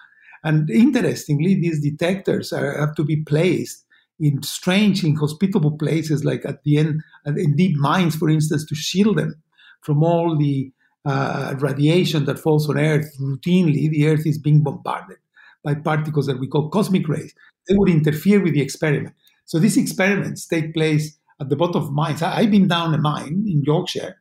And 0.44 0.70
interestingly, 0.70 1.54
these 1.54 1.82
detectors 1.82 2.52
are, 2.52 2.78
have 2.78 2.94
to 2.94 3.04
be 3.04 3.16
placed 3.24 3.84
in 4.20 4.42
strange, 4.42 5.04
inhospitable 5.04 5.78
places, 5.78 6.24
like 6.24 6.44
at 6.44 6.62
the 6.64 6.78
end, 6.78 7.02
in 7.26 7.56
deep 7.56 7.76
mines, 7.76 8.16
for 8.16 8.28
instance, 8.28 8.64
to 8.66 8.74
shield 8.74 9.18
them 9.18 9.34
from 9.82 10.02
all 10.02 10.36
the 10.36 10.72
uh, 11.04 11.54
radiation 11.58 12.24
that 12.24 12.38
falls 12.38 12.68
on 12.68 12.78
Earth 12.78 13.16
routinely. 13.20 13.90
The 13.90 14.08
Earth 14.08 14.26
is 14.26 14.38
being 14.38 14.62
bombarded 14.62 15.18
by 15.62 15.74
particles 15.74 16.26
that 16.26 16.40
we 16.40 16.48
call 16.48 16.68
cosmic 16.68 17.08
rays. 17.08 17.34
They 17.68 17.76
would 17.76 17.88
interfere 17.88 18.42
with 18.42 18.54
the 18.54 18.62
experiment. 18.62 19.14
So 19.44 19.58
these 19.58 19.76
experiments 19.76 20.46
take 20.46 20.74
place 20.74 21.18
at 21.40 21.48
the 21.48 21.56
bottom 21.56 21.82
of 21.82 21.92
mines. 21.92 22.22
I, 22.22 22.42
have 22.42 22.50
been 22.50 22.68
down 22.68 22.94
a 22.94 22.98
mine 22.98 23.44
in 23.46 23.62
Yorkshire 23.64 24.16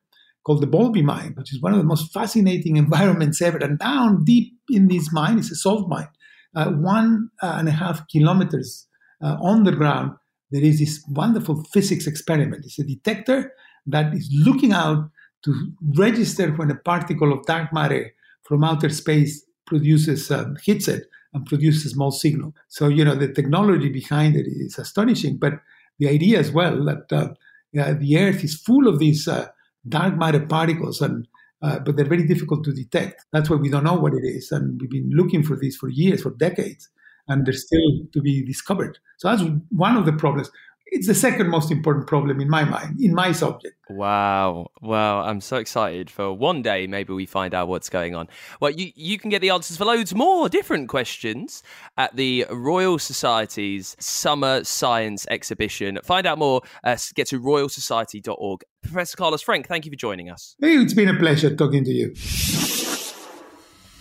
called 0.46 0.62
the 0.62 0.68
Boulby 0.68 1.04
Mine, 1.04 1.34
which 1.36 1.54
is 1.54 1.62
one 1.62 1.74
of 1.74 1.80
the 1.80 1.86
most 1.86 2.14
fascinating 2.14 2.78
environments 2.86 3.42
ever. 3.42 3.58
And 3.58 3.80
down 3.80 4.24
deep 4.24 4.54
in 4.70 4.88
this 4.88 5.12
mine 5.12 5.40
is 5.40 5.52
a 5.52 5.56
salt 5.56 5.90
mine, 5.90 6.08
uh, 6.56 6.72
one 6.72 7.30
and 7.42 7.68
a 7.68 7.72
half 7.72 8.08
kilometers 8.08 8.88
uh, 9.24 9.38
on 9.42 9.64
the 9.64 9.72
ground. 9.72 10.12
There 10.52 10.64
is 10.64 10.80
this 10.80 11.04
wonderful 11.10 11.64
physics 11.66 12.08
experiment. 12.08 12.64
It's 12.66 12.80
a 12.80 12.84
detector 12.84 13.52
that 13.88 14.14
is 14.14 14.30
looking 14.34 14.72
out 14.72 15.10
to 15.44 15.72
register 15.98 16.52
when 16.52 16.72
a 16.72 16.76
particle 16.76 17.34
of 17.34 17.46
dark 17.46 17.74
matter 17.74 18.12
from 18.44 18.64
outer 18.64 18.90
space 18.90 19.46
produces 19.66 20.32
uh, 20.32 20.46
hits 20.64 20.88
it 20.88 21.04
and 21.34 21.46
produces 21.46 21.86
a 21.86 21.90
small 21.90 22.12
signal. 22.12 22.54
So 22.70 22.88
you 22.88 23.04
know 23.04 23.16
the 23.16 23.32
technology 23.32 23.90
behind 23.90 24.36
it 24.36 24.48
is 24.48 24.78
astonishing, 24.78 25.38
but 25.38 25.54
the 26.00 26.10
idea 26.10 26.40
as 26.40 26.52
well 26.52 26.86
that 26.86 27.12
uh, 27.12 27.30
the 27.74 28.18
Earth 28.18 28.44
is 28.44 28.56
full 28.56 28.88
of 28.88 29.00
these 29.00 29.28
uh, 29.28 29.48
dark 29.88 30.18
matter 30.18 30.46
particles, 30.46 31.02
and 31.02 31.28
uh, 31.62 31.80
but 31.80 31.96
they're 31.96 32.06
very 32.06 32.28
difficult 32.28 32.64
to 32.64 32.74
detect. 32.74 33.26
That's 33.34 33.50
why 33.50 33.58
we 33.58 33.70
don't 33.70 33.84
know 33.84 33.96
what 33.96 34.14
it 34.14 34.26
is, 34.26 34.52
and 34.52 34.80
we've 34.80 34.90
been 34.90 35.12
looking 35.12 35.44
for 35.44 35.56
this 35.56 35.76
for 35.76 35.90
years, 35.90 36.22
for 36.22 36.32
decades, 36.32 36.90
and 37.28 37.46
they're 37.46 37.54
still 37.54 38.06
to 38.14 38.22
be 38.22 38.46
discovered. 38.46 39.00
So 39.18 39.30
that's 39.30 39.44
one 39.70 39.98
of 39.98 40.06
the 40.06 40.14
problems 40.14 40.50
it's 40.92 41.08
the 41.08 41.16
second 41.16 41.50
most 41.50 41.72
important 41.72 42.08
problem 42.08 42.40
in 42.40 42.50
my 42.50 42.64
mind, 42.64 43.00
in 43.02 43.14
my 43.14 43.32
subject. 43.32 43.76
Wow. 43.90 44.68
Well, 44.82 45.20
I'm 45.20 45.42
so 45.42 45.58
excited 45.58 46.10
for 46.10 46.34
one 46.34 46.62
day 46.62 46.88
maybe 46.88 47.14
we 47.14 47.26
find 47.26 47.54
out 47.54 47.68
what's 47.68 47.90
going 47.90 48.16
on. 48.16 48.28
Well, 48.60 48.72
you, 48.72 48.92
you 48.96 49.18
can 49.18 49.30
get 49.30 49.42
the 49.42 49.50
answers 49.50 49.78
for 49.78 49.86
loads 49.86 50.14
more 50.14 50.50
different 50.50 50.90
questions 50.90 51.64
at 51.98 52.16
the 52.16 52.46
Royal 52.50 53.00
Society's 53.00 53.96
Summer 54.00 54.64
Science 54.64 55.26
Exhibition. 55.30 56.00
Find 56.04 56.26
out 56.26 56.38
more, 56.38 56.62
uh, 56.84 56.98
get 57.16 57.28
to 57.28 57.40
royalsociety.org. 57.40 58.64
Professor 58.84 59.18
Carlos 59.18 59.44
Frenk, 59.44 59.68
thank 59.68 59.86
you 59.86 59.92
for 59.92 59.98
joining 59.98 60.30
us. 60.30 60.56
Hey, 60.60 60.78
it's 60.78 60.94
been 60.94 61.10
a 61.10 61.18
pleasure 61.18 61.56
talking 61.56 61.84
to 61.84 61.92
you. 61.92 62.97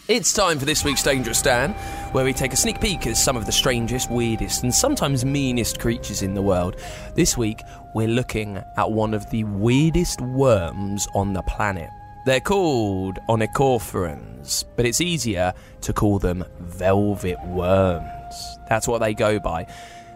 It's 0.09 0.33
time 0.33 0.61
for 0.61 0.67
this 0.67 0.85
week's 0.85 1.03
Dangerous 1.03 1.43
Dan, 1.43 1.73
where 2.13 2.25
we 2.25 2.33
take 2.33 2.53
a 2.53 2.57
sneak 2.57 2.81
peek 2.81 3.09
at 3.09 3.17
some 3.17 3.37
of 3.37 3.45
the 3.45 3.51
strangest, 3.51 4.09
weirdest, 4.09 4.63
and 4.63 4.73
sometimes 4.73 5.25
meanest 5.25 5.81
creatures 5.81 6.23
in 6.23 6.33
the 6.33 6.43
world. 6.43 6.77
This 7.17 7.37
week, 7.37 7.61
we're 7.93 8.07
looking 8.07 8.63
at 8.77 8.93
one 8.93 9.15
of 9.15 9.29
the 9.31 9.43
weirdest 9.43 10.21
worms 10.21 11.09
on 11.13 11.33
the 11.33 11.43
planet. 11.43 11.91
They're 12.25 12.39
called 12.39 13.19
onychophorans, 13.29 14.63
but 14.77 14.87
it's 14.87 15.01
easier 15.01 15.53
to 15.81 15.93
call 15.93 16.21
them 16.21 16.45
velvet 16.61 17.45
worms. 17.45 18.59
That's 18.69 18.87
what 18.87 18.99
they 18.99 19.13
go 19.13 19.41
by. 19.41 19.67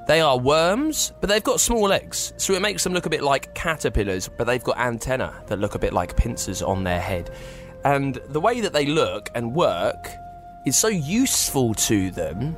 They 0.07 0.20
are 0.20 0.38
worms, 0.38 1.12
but 1.20 1.29
they've 1.29 1.42
got 1.42 1.59
small 1.59 1.88
legs, 1.88 2.33
so 2.37 2.53
it 2.53 2.62
makes 2.62 2.85
them 2.85 2.92
look 2.92 3.07
a 3.07 3.11
bit 3.11 3.24
like 3.24 3.57
caterpillars, 3.57 4.29
but 4.29 4.46
they've 4.46 4.62
got 4.62 4.79
antennae 4.79 5.33
that 5.48 5.59
look 5.59 5.74
a 5.74 5.81
bit 5.81 5.92
like 5.92 6.16
pincers 6.16 6.62
on 6.62 6.85
their 6.85 7.00
head. 7.00 7.31
And 7.84 8.20
the 8.28 8.40
way 8.40 8.60
that 8.60 8.72
they 8.72 8.86
look 8.86 9.30
and 9.34 9.54
work 9.54 10.10
is 10.66 10.76
so 10.76 10.88
useful 10.88 11.74
to 11.74 12.10
them, 12.10 12.56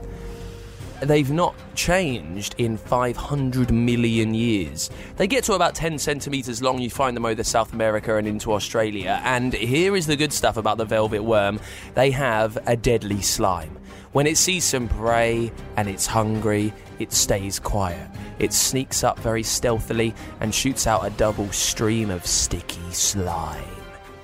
they've 1.03 1.31
not 1.31 1.55
changed 1.75 2.55
in 2.59 2.77
500 2.77 3.73
million 3.73 4.35
years. 4.35 4.91
They 5.17 5.27
get 5.27 5.45
to 5.45 5.55
about 5.55 5.75
10 5.75 5.99
centimetres 5.99 6.63
long, 6.63 6.81
you 6.81 6.91
find 6.91 7.17
them 7.17 7.27
over 7.27 7.43
South 7.45 7.73
America 7.73 8.17
and 8.17 8.27
into 8.27 8.53
Australia. 8.53 9.21
And 9.25 9.53
here 9.53 9.97
is 9.97 10.07
the 10.07 10.17
good 10.17 10.33
stuff 10.33 10.57
about 10.57 10.79
the 10.79 10.85
velvet 10.85 11.23
worm 11.23 11.61
they 11.95 12.11
have 12.11 12.59
a 12.67 12.77
deadly 12.77 13.21
slime. 13.21 13.79
When 14.13 14.27
it 14.27 14.37
sees 14.37 14.65
some 14.65 14.89
prey 14.89 15.51
and 15.77 15.89
it's 15.89 16.07
hungry, 16.07 16.73
it 16.99 17.13
stays 17.13 17.59
quiet. 17.59 18.09
It 18.39 18.53
sneaks 18.53 19.03
up 19.03 19.19
very 19.21 19.43
stealthily 19.43 20.15
and 20.41 20.55
shoots 20.55 20.87
out 20.87 21.07
a 21.07 21.11
double 21.11 21.51
stream 21.51 22.11
of 22.11 22.27
sticky 22.27 22.93
slime. 22.93 23.72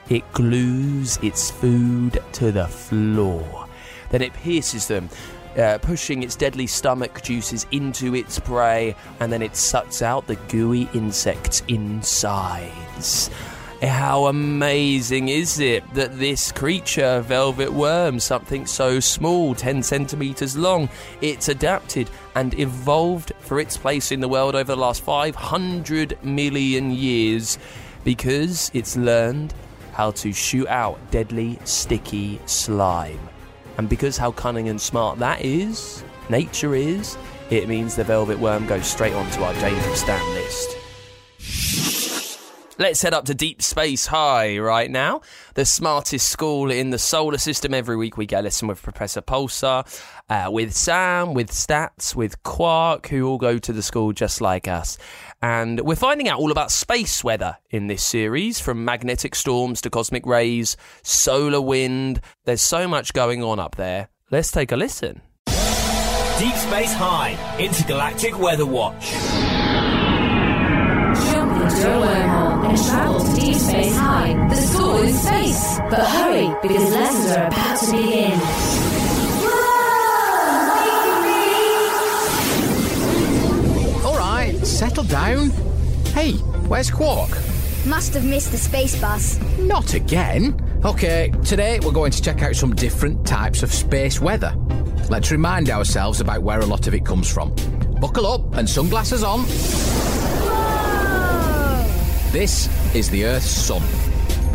It 0.09 0.31
glues 0.33 1.18
its 1.23 1.51
food 1.51 2.18
to 2.33 2.51
the 2.51 2.66
floor. 2.66 3.66
Then 4.11 4.23
it 4.23 4.33
pierces 4.33 4.88
them, 4.88 5.11
uh, 5.59 5.79
pushing 5.83 6.23
its 6.23 6.35
deadly 6.35 6.66
stomach 6.66 7.23
juices 7.23 7.66
into 7.73 8.14
its 8.14 8.38
prey, 8.38 8.94
and 9.21 9.31
then 9.31 9.42
it 9.42 9.55
sucks 9.55 10.01
out 10.01 10.27
the 10.27 10.37
gooey 10.49 10.88
insect's 10.94 11.62
insides. 11.68 13.31
How 13.83 14.27
amazing 14.27 15.29
is 15.29 15.61
it 15.61 15.85
that 15.94 16.18
this 16.18 16.51
creature, 16.51 17.21
velvet 17.21 17.73
worm, 17.73 18.18
something 18.18 18.66
so 18.66 18.99
small, 18.99 19.55
10 19.55 19.85
centimeters 19.85 20.57
long, 20.57 20.88
it's 21.21 21.49
adapted 21.49 22.11
and 22.35 22.59
evolved 22.59 23.33
for 23.38 23.61
its 23.61 23.77
place 23.77 24.11
in 24.11 24.18
the 24.18 24.27
world 24.27 24.57
over 24.57 24.75
the 24.75 24.77
last 24.77 25.03
500 25.03 26.18
million 26.25 26.90
years 26.90 27.57
because 28.03 28.71
it's 28.75 28.97
learned 28.97 29.55
how 29.98 30.12
to 30.12 30.32
shoot 30.32 30.68
out 30.68 30.96
deadly, 31.11 31.58
sticky 31.64 32.40
slime. 32.46 33.18
And 33.78 33.88
because 33.88 34.16
how 34.16 34.30
cunning 34.30 34.68
and 34.68 34.80
smart 34.80 35.18
that 35.18 35.44
is, 35.44 36.04
nature 36.30 36.76
is, 36.76 37.18
it 37.50 37.68
means 37.68 37.96
the 37.96 38.04
velvet 38.04 38.38
worm 38.38 38.64
goes 38.68 38.87
straight 38.87 39.12
onto 39.12 39.42
our 39.42 39.52
dangerous 39.54 40.04
Dan 40.04 40.34
list. 40.34 40.78
Let's 42.81 43.03
head 43.03 43.12
up 43.12 43.25
to 43.25 43.35
Deep 43.35 43.61
Space 43.61 44.07
High 44.07 44.57
right 44.59 44.88
now, 44.88 45.23
the 45.55 45.64
smartest 45.64 46.29
school 46.29 46.71
in 46.71 46.91
the 46.91 46.99
solar 46.99 47.37
system. 47.37 47.75
Every 47.75 47.97
week 47.97 48.17
we 48.17 48.25
get 48.25 48.38
a 48.38 48.43
listen 48.43 48.69
with 48.69 48.81
Professor 48.81 49.21
Pulsar, 49.21 49.85
uh, 50.31 50.49
with 50.49 50.73
Sam, 50.73 51.35
with 51.35 51.51
Stats, 51.51 52.14
with 52.14 52.41
Quark, 52.45 53.09
who 53.09 53.27
all 53.27 53.37
go 53.37 53.59
to 53.59 53.73
the 53.73 53.83
school 53.83 54.12
just 54.12 54.41
like 54.41 54.69
us. 54.69 54.97
And 55.43 55.81
we're 55.81 55.97
finding 55.97 56.29
out 56.29 56.38
all 56.38 56.53
about 56.53 56.71
space 56.71 57.25
weather 57.25 57.59
in 57.69 57.88
this 57.88 58.05
series, 58.05 58.61
from 58.61 58.85
magnetic 58.85 59.35
storms 59.35 59.81
to 59.81 59.91
cosmic 59.91 60.25
rays, 60.25 60.77
solar 61.03 61.61
wind. 61.61 62.21
There's 62.45 62.62
so 62.62 62.87
much 62.87 63.12
going 63.12 63.43
on 63.43 63.59
up 63.59 63.75
there. 63.75 64.09
Let's 64.31 64.53
take 64.53 64.71
a 64.71 64.77
listen. 64.77 65.23
Deep 65.47 66.55
Space 66.55 66.95
High, 66.95 67.57
Intergalactic 67.59 68.38
Weather 68.38 68.67
Watch. 68.67 69.14
Jump 72.87 73.17
into 73.17 73.19
a 73.19 73.19
wormhole 73.19 73.19
and 73.19 73.19
travel 73.19 73.21
to 73.21 73.41
deep 73.41 73.57
space 73.57 73.97
high. 73.97 74.49
The 74.49 74.57
school 74.57 74.97
in 74.99 75.14
space. 75.14 75.79
But 75.91 76.01
hurry, 76.01 76.55
because 76.62 76.91
lessons 76.93 77.37
are 77.37 77.47
about 77.47 77.79
to 77.81 77.87
begin. 77.93 78.41
All 84.05 84.17
right, 84.17 84.55
settle 84.67 85.05
down. 85.05 85.51
Hey, 86.14 86.33
where's 86.69 86.91
Quark? 86.91 87.31
Must 87.87 88.14
have 88.14 88.25
missed 88.25 88.51
the 88.51 88.59
space 88.59 89.01
bus. 89.01 89.38
Not 89.59 89.95
again. 89.95 90.61
Okay, 90.85 91.33
today 91.45 91.81
we're 91.81 91.93
going 91.93 92.12
to 92.12 92.23
check 92.23 92.43
out 92.43 92.55
some 92.55 92.75
different 92.75 93.27
types 93.27 93.62
of 93.62 93.73
space 93.73 94.21
weather. 94.21 94.55
Let's 95.11 95.31
remind 95.31 95.71
ourselves 95.71 96.21
about 96.21 96.43
where 96.43 96.61
a 96.61 96.67
lot 96.67 96.87
of 96.87 96.95
it 96.95 97.05
comes 97.05 97.33
from. 97.33 97.55
Buckle 98.01 98.27
up 98.27 98.55
and 98.57 98.69
sunglasses 98.69 99.25
on. 99.25 99.45
This 102.31 102.69
is 102.95 103.09
the 103.09 103.25
Earth's 103.25 103.49
sun. 103.49 103.83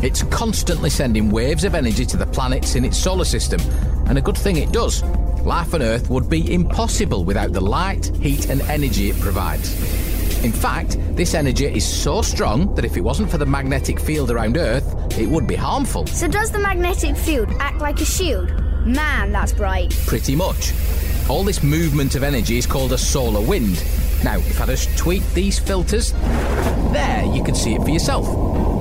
It's 0.03 0.21
constantly 0.23 0.91
sending 0.91 1.31
waves 1.31 1.63
of 1.63 1.73
energy 1.73 2.05
to 2.05 2.17
the 2.17 2.25
planets 2.27 2.75
in 2.75 2.85
its 2.85 2.97
solar 2.97 3.25
system, 3.25 3.59
and 4.05 4.15
a 4.15 4.21
good 4.21 4.37
thing 4.37 4.57
it 4.57 4.71
does. 4.71 5.01
Life 5.41 5.73
on 5.73 5.81
Earth 5.81 6.07
would 6.11 6.29
be 6.29 6.53
impossible 6.53 7.23
without 7.23 7.51
the 7.51 7.61
light, 7.61 8.15
heat, 8.17 8.47
and 8.49 8.61
energy 8.61 9.09
it 9.09 9.19
provides. 9.19 9.73
In 10.43 10.51
fact, 10.51 10.97
this 11.15 11.33
energy 11.33 11.65
is 11.65 11.83
so 11.83 12.21
strong 12.21 12.75
that 12.75 12.85
if 12.85 12.95
it 12.95 13.01
wasn't 13.01 13.31
for 13.31 13.39
the 13.39 13.45
magnetic 13.47 13.99
field 13.99 14.29
around 14.29 14.55
Earth, 14.55 15.17
it 15.17 15.27
would 15.27 15.47
be 15.47 15.55
harmful. 15.55 16.05
So, 16.05 16.27
does 16.27 16.51
the 16.51 16.59
magnetic 16.59 17.17
field 17.17 17.49
act 17.59 17.79
like 17.79 17.99
a 18.01 18.05
shield? 18.05 18.49
Man, 18.85 19.31
that's 19.31 19.51
bright. 19.51 19.89
Pretty 20.05 20.35
much. 20.35 20.73
All 21.27 21.43
this 21.43 21.63
movement 21.63 22.13
of 22.13 22.21
energy 22.21 22.59
is 22.59 22.67
called 22.67 22.93
a 22.93 22.99
solar 22.99 23.41
wind. 23.41 23.83
Now, 24.23 24.37
if 24.37 24.61
I 24.61 24.65
just 24.65 24.97
tweak 24.97 25.23
these 25.33 25.59
filters, 25.59 26.13
there 26.91 27.25
you 27.33 27.43
can 27.43 27.55
see 27.55 27.75
it 27.75 27.81
for 27.83 27.89
yourself. 27.89 28.25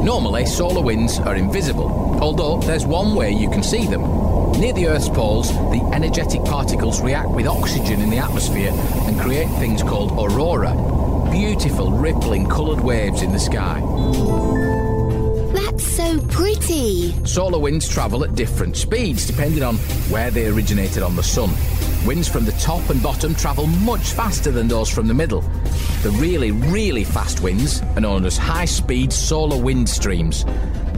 Normally, 0.02 0.46
solar 0.46 0.82
winds 0.82 1.18
are 1.20 1.34
invisible, 1.34 2.18
although 2.20 2.58
there's 2.60 2.86
one 2.86 3.14
way 3.14 3.32
you 3.32 3.50
can 3.50 3.62
see 3.62 3.86
them. 3.86 4.02
Near 4.52 4.72
the 4.72 4.86
Earth's 4.86 5.08
poles, 5.08 5.48
the 5.48 5.90
energetic 5.92 6.44
particles 6.44 7.00
react 7.00 7.30
with 7.30 7.46
oxygen 7.46 8.00
in 8.00 8.10
the 8.10 8.18
atmosphere 8.18 8.72
and 8.72 9.20
create 9.20 9.48
things 9.58 9.82
called 9.82 10.12
aurora 10.12 10.72
beautiful, 11.32 11.90
rippling, 11.90 12.46
coloured 12.46 12.80
waves 12.80 13.22
in 13.22 13.32
the 13.32 13.38
sky. 13.38 13.80
That's 15.54 15.82
so 15.82 16.20
pretty. 16.26 17.12
Solar 17.24 17.58
winds 17.58 17.88
travel 17.88 18.22
at 18.22 18.34
different 18.34 18.76
speeds 18.76 19.26
depending 19.26 19.62
on 19.62 19.76
where 20.10 20.30
they 20.30 20.46
originated 20.46 21.02
on 21.02 21.16
the 21.16 21.22
sun. 21.22 21.48
Winds 22.06 22.28
from 22.28 22.44
the 22.44 22.52
top 22.52 22.90
and 22.90 23.00
bottom 23.00 23.32
travel 23.32 23.68
much 23.68 24.12
faster 24.12 24.50
than 24.50 24.66
those 24.66 24.90
from 24.90 25.06
the 25.06 25.14
middle. 25.14 25.42
The 26.02 26.10
really, 26.18 26.50
really 26.50 27.04
fast 27.04 27.42
winds 27.42 27.80
are 27.94 28.00
known 28.00 28.24
as 28.24 28.36
high 28.36 28.64
speed 28.64 29.12
solar 29.12 29.56
wind 29.56 29.88
streams. 29.88 30.44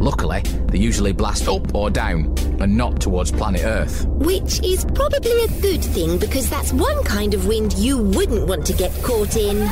Luckily, 0.01 0.41
they 0.69 0.79
usually 0.79 1.13
blast 1.13 1.47
up 1.47 1.75
or 1.75 1.91
down 1.91 2.35
and 2.59 2.75
not 2.75 3.03
towards 3.03 3.31
planet 3.31 3.65
Earth. 3.65 4.07
Which 4.07 4.63
is 4.63 4.87
probably 4.95 5.45
a 5.45 5.49
good 5.61 5.85
thing 5.85 6.17
because 6.17 6.49
that's 6.49 6.73
one 6.73 7.05
kind 7.05 7.35
of 7.35 7.47
wind 7.47 7.75
you 7.75 7.99
wouldn't 7.99 8.49
want 8.49 8.65
to 8.67 8.73
get 8.73 8.91
caught 9.03 9.37
in. 9.37 9.69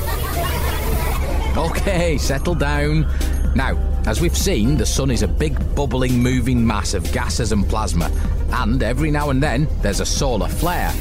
Okay, 1.57 2.19
settle 2.19 2.55
down. 2.55 3.07
Now, 3.55 3.79
as 4.07 4.21
we've 4.21 4.37
seen, 4.37 4.77
the 4.77 4.87
sun 4.87 5.11
is 5.11 5.23
a 5.23 5.29
big 5.29 5.57
bubbling 5.75 6.19
moving 6.23 6.67
mass 6.67 6.93
of 6.93 7.11
gases 7.11 7.53
and 7.53 7.67
plasma, 7.67 8.11
and 8.51 8.83
every 8.83 9.11
now 9.11 9.31
and 9.31 9.43
then 9.43 9.67
there's 9.81 10.01
a 10.01 10.07
solar 10.07 10.49
flare. 10.49 10.93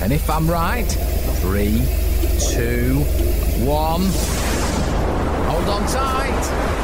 And 0.00 0.12
if 0.12 0.30
I'm 0.30 0.48
right, 0.48 0.86
three, 1.40 1.84
two, 2.52 3.00
one. 3.64 4.02
Hold 5.48 5.68
on 5.68 5.86
tight. 5.88 6.78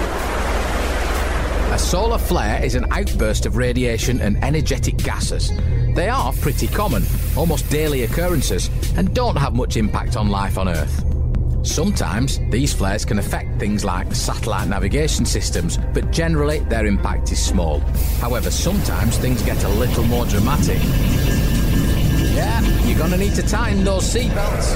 A 1.73 1.79
solar 1.79 2.19
flare 2.19 2.63
is 2.63 2.75
an 2.75 2.87
outburst 2.91 3.47
of 3.47 3.57
radiation 3.57 4.21
and 4.21 4.43
energetic 4.45 4.97
gases. 4.97 5.53
They 5.95 6.09
are 6.09 6.33
pretty 6.35 6.67
common, 6.67 7.05
almost 7.37 7.69
daily 7.71 8.03
occurrences, 8.03 8.69
and 8.97 9.15
don't 9.15 9.37
have 9.37 9.55
much 9.55 9.77
impact 9.77 10.17
on 10.17 10.29
life 10.29 10.59
on 10.59 10.69
Earth. 10.69 11.05
Sometimes 11.65 12.41
these 12.51 12.75
flares 12.75 13.05
can 13.05 13.19
affect 13.19 13.59
things 13.59 13.85
like 13.85 14.15
satellite 14.15 14.69
navigation 14.69 15.25
systems, 15.25 15.79
but 15.93 16.11
generally 16.11 16.59
their 16.61 16.85
impact 16.87 17.33
is 17.33 17.45
small. 17.45 17.81
However, 18.21 18.51
sometimes 18.51 19.17
things 19.19 19.43
get 19.43 19.63
a 19.65 19.69
little 19.69 20.05
more 20.05 20.27
dramatic. 20.27 20.79
Yeah, 22.35 22.61
you're 22.85 22.99
gonna 22.99 23.17
need 23.17 23.35
to 23.35 23.43
tighten 23.43 23.85
those 23.85 24.03
seatbelts. 24.13 24.75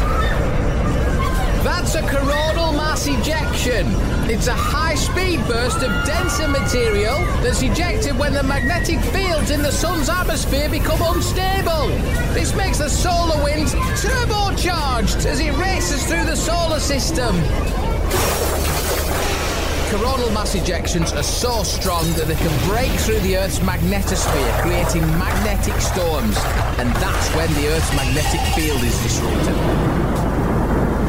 That's 1.65 1.97
a 1.97 2.03
coronal 2.03 2.73
mass 2.73 3.07
ejection. 3.09 3.87
It's 4.31 4.47
a 4.47 4.55
high 4.55 4.95
speed 4.95 5.45
burst 5.49 5.83
of 5.83 5.91
denser 6.07 6.47
material 6.47 7.17
that's 7.43 7.63
ejected 7.63 8.17
when 8.17 8.33
the 8.33 8.45
magnetic 8.45 9.01
fields 9.01 9.51
in 9.51 9.63
the 9.63 9.73
sun's 9.73 10.09
atmosphere 10.09 10.69
become 10.71 11.01
unstable. 11.03 11.89
This 12.33 12.55
makes 12.55 12.79
the 12.79 12.89
solar 12.89 13.43
wind 13.43 13.67
turbocharged 13.67 15.27
as 15.27 15.41
it 15.41 15.53
races 15.57 16.07
through 16.07 16.27
the 16.27 16.37
solar 16.37 16.79
system. 16.79 17.35
Coronal 19.91 20.31
mass 20.31 20.55
ejections 20.55 21.17
are 21.17 21.23
so 21.23 21.63
strong 21.63 22.05
that 22.13 22.27
they 22.27 22.35
can 22.35 22.69
break 22.69 22.91
through 23.01 23.21
the 23.21 23.37
Earth's 23.39 23.61
magnetosphere, 23.61 24.63
creating 24.63 25.03
magnetic 25.19 25.81
storms. 25.81 26.37
And 26.79 26.95
that's 26.97 27.35
when 27.35 27.53
the 27.55 27.69
Earth's 27.69 27.95
magnetic 27.97 28.41
field 28.55 28.83
is 28.83 29.03
disrupted 29.03 29.99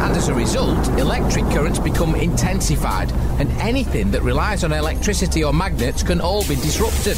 and 0.02 0.18
as 0.18 0.30
a 0.30 0.34
result, 0.34 0.88
electric 0.98 1.46
currents 1.52 1.78
become 1.78 2.16
intensified, 2.16 3.12
and 3.40 3.52
anything 3.62 4.10
that 4.12 4.22
relies 4.24 4.64
on 4.64 4.72
electricity 4.72 5.44
or 5.44 5.54
magnets 5.54 6.02
can 6.02 6.20
all 6.20 6.42
be 6.48 6.56
disrupted. 6.56 7.16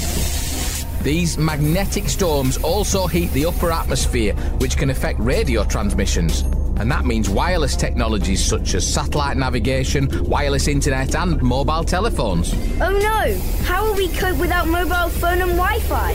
These 1.04 1.38
magnetic 1.38 2.10
storms 2.10 2.58
also 2.58 3.08
heat 3.08 3.32
the 3.32 3.46
upper 3.46 3.72
atmosphere, 3.72 4.34
which 4.58 4.78
can 4.78 4.90
affect 4.90 5.20
radio 5.20 5.64
transmissions. 5.64 6.44
And 6.82 6.90
that 6.90 7.06
means 7.06 7.30
wireless 7.30 7.76
technologies 7.76 8.44
such 8.44 8.74
as 8.74 8.92
satellite 8.92 9.38
navigation, 9.38 10.10
wireless 10.28 10.68
internet, 10.68 11.14
and 11.14 11.40
mobile 11.40 11.84
telephones. 11.84 12.56
Oh 12.82 12.90
no! 12.90 13.40
How 13.66 13.86
will 13.86 13.94
we 13.94 14.08
cope 14.08 14.40
without 14.40 14.68
mobile 14.68 15.10
phone 15.10 15.44
and 15.44 15.52
Wi 15.52 15.80
Fi? 15.82 16.14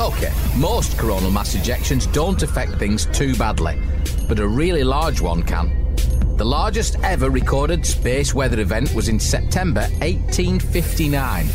Okay, 0.00 0.32
most 0.56 0.98
coronal 0.98 1.30
mass 1.30 1.54
ejections 1.54 2.12
don't 2.12 2.42
affect 2.42 2.80
things 2.80 3.06
too 3.06 3.36
badly, 3.36 3.80
but 4.26 4.40
a 4.40 4.48
really 4.48 4.82
large 4.82 5.20
one 5.20 5.44
can. 5.44 5.94
The 6.36 6.44
largest 6.44 6.96
ever 7.04 7.30
recorded 7.30 7.86
space 7.86 8.34
weather 8.34 8.58
event 8.58 8.92
was 8.96 9.08
in 9.08 9.20
September 9.20 9.82
1859. 10.00 11.46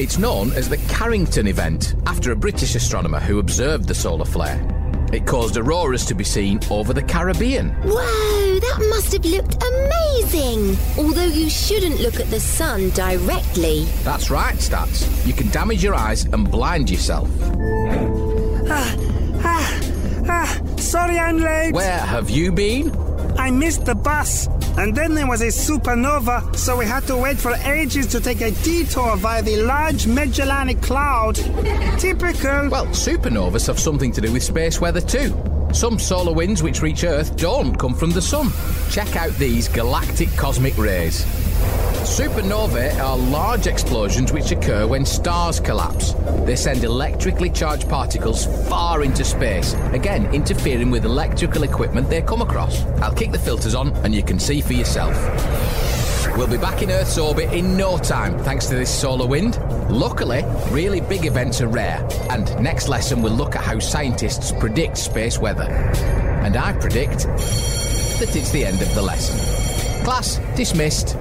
It's 0.00 0.18
known 0.18 0.50
as 0.54 0.68
the 0.68 0.78
Carrington 0.88 1.46
event, 1.46 1.94
after 2.06 2.32
a 2.32 2.36
British 2.36 2.74
astronomer 2.74 3.20
who 3.20 3.38
observed 3.38 3.86
the 3.86 3.94
solar 3.94 4.24
flare. 4.24 4.79
It 5.12 5.26
caused 5.26 5.56
auroras 5.56 6.04
to 6.06 6.14
be 6.14 6.24
seen 6.24 6.60
over 6.70 6.92
the 6.92 7.02
Caribbean. 7.02 7.70
Whoa, 7.82 8.60
that 8.60 8.86
must 8.90 9.12
have 9.12 9.24
looked 9.24 9.62
amazing! 9.62 10.76
Although 10.96 11.24
you 11.24 11.50
shouldn't 11.50 12.00
look 12.00 12.20
at 12.20 12.30
the 12.30 12.38
sun 12.38 12.90
directly. 12.90 13.86
That's 14.04 14.30
right, 14.30 14.54
Stats. 14.56 15.26
You 15.26 15.32
can 15.32 15.48
damage 15.50 15.82
your 15.82 15.94
eyes 15.94 16.24
and 16.26 16.48
blind 16.48 16.90
yourself. 16.90 17.28
Ah, 18.68 18.96
ah, 19.42 19.80
ah, 20.28 20.62
sorry 20.76 21.18
I'm 21.18 21.38
late. 21.38 21.74
Where 21.74 21.98
have 21.98 22.30
you 22.30 22.52
been? 22.52 22.94
I 23.36 23.50
missed 23.50 23.84
the 23.84 23.96
bus. 23.96 24.48
And 24.78 24.94
then 24.94 25.14
there 25.14 25.26
was 25.26 25.42
a 25.42 25.48
supernova, 25.48 26.54
so 26.56 26.76
we 26.76 26.86
had 26.86 27.06
to 27.08 27.16
wait 27.16 27.38
for 27.38 27.52
ages 27.54 28.06
to 28.08 28.20
take 28.20 28.40
a 28.40 28.50
detour 28.50 29.16
via 29.16 29.42
the 29.42 29.56
Large 29.62 30.06
Magellanic 30.06 30.80
Cloud. 30.80 31.36
Typical. 31.98 32.68
Well, 32.68 32.86
supernovas 32.86 33.66
have 33.66 33.78
something 33.78 34.12
to 34.12 34.20
do 34.20 34.32
with 34.32 34.42
space 34.42 34.80
weather 34.80 35.00
too. 35.00 35.34
Some 35.72 35.98
solar 35.98 36.32
winds 36.32 36.62
which 36.62 36.82
reach 36.82 37.04
Earth 37.04 37.36
don't 37.36 37.76
come 37.78 37.94
from 37.94 38.10
the 38.10 38.22
sun. 38.22 38.50
Check 38.90 39.14
out 39.16 39.30
these 39.32 39.68
galactic 39.68 40.28
cosmic 40.36 40.76
rays. 40.78 41.24
Supernovae 42.02 42.98
are 42.98 43.16
large 43.16 43.66
explosions 43.66 44.32
which 44.32 44.50
occur 44.50 44.86
when 44.86 45.04
stars 45.04 45.60
collapse. 45.60 46.14
They 46.44 46.56
send 46.56 46.82
electrically 46.82 47.50
charged 47.50 47.88
particles 47.88 48.46
far 48.68 49.02
into 49.02 49.22
space, 49.22 49.74
again 49.92 50.32
interfering 50.34 50.90
with 50.90 51.04
electrical 51.04 51.62
equipment 51.62 52.08
they 52.08 52.22
come 52.22 52.40
across. 52.40 52.82
I'll 53.02 53.14
kick 53.14 53.32
the 53.32 53.38
filters 53.38 53.74
on 53.74 53.92
and 54.04 54.14
you 54.14 54.22
can 54.22 54.38
see 54.38 54.62
for 54.62 54.72
yourself. 54.72 55.14
We'll 56.36 56.46
be 56.46 56.56
back 56.56 56.80
in 56.82 56.90
Earth's 56.90 57.18
orbit 57.18 57.52
in 57.52 57.76
no 57.76 57.98
time 57.98 58.38
thanks 58.40 58.66
to 58.66 58.74
this 58.76 58.90
solar 58.90 59.26
wind. 59.26 59.58
Luckily, 59.90 60.42
really 60.70 61.00
big 61.02 61.26
events 61.26 61.60
are 61.60 61.68
rare, 61.68 62.06
and 62.30 62.44
next 62.62 62.88
lesson 62.88 63.20
we'll 63.20 63.34
look 63.34 63.56
at 63.56 63.62
how 63.62 63.78
scientists 63.78 64.52
predict 64.52 64.96
space 64.96 65.38
weather. 65.38 65.64
And 66.44 66.56
I 66.56 66.72
predict 66.72 67.26
that 67.26 68.34
it's 68.34 68.50
the 68.52 68.64
end 68.64 68.80
of 68.80 68.94
the 68.94 69.02
lesson. 69.02 69.49
Class 70.04 70.40
dismissed. 70.56 71.16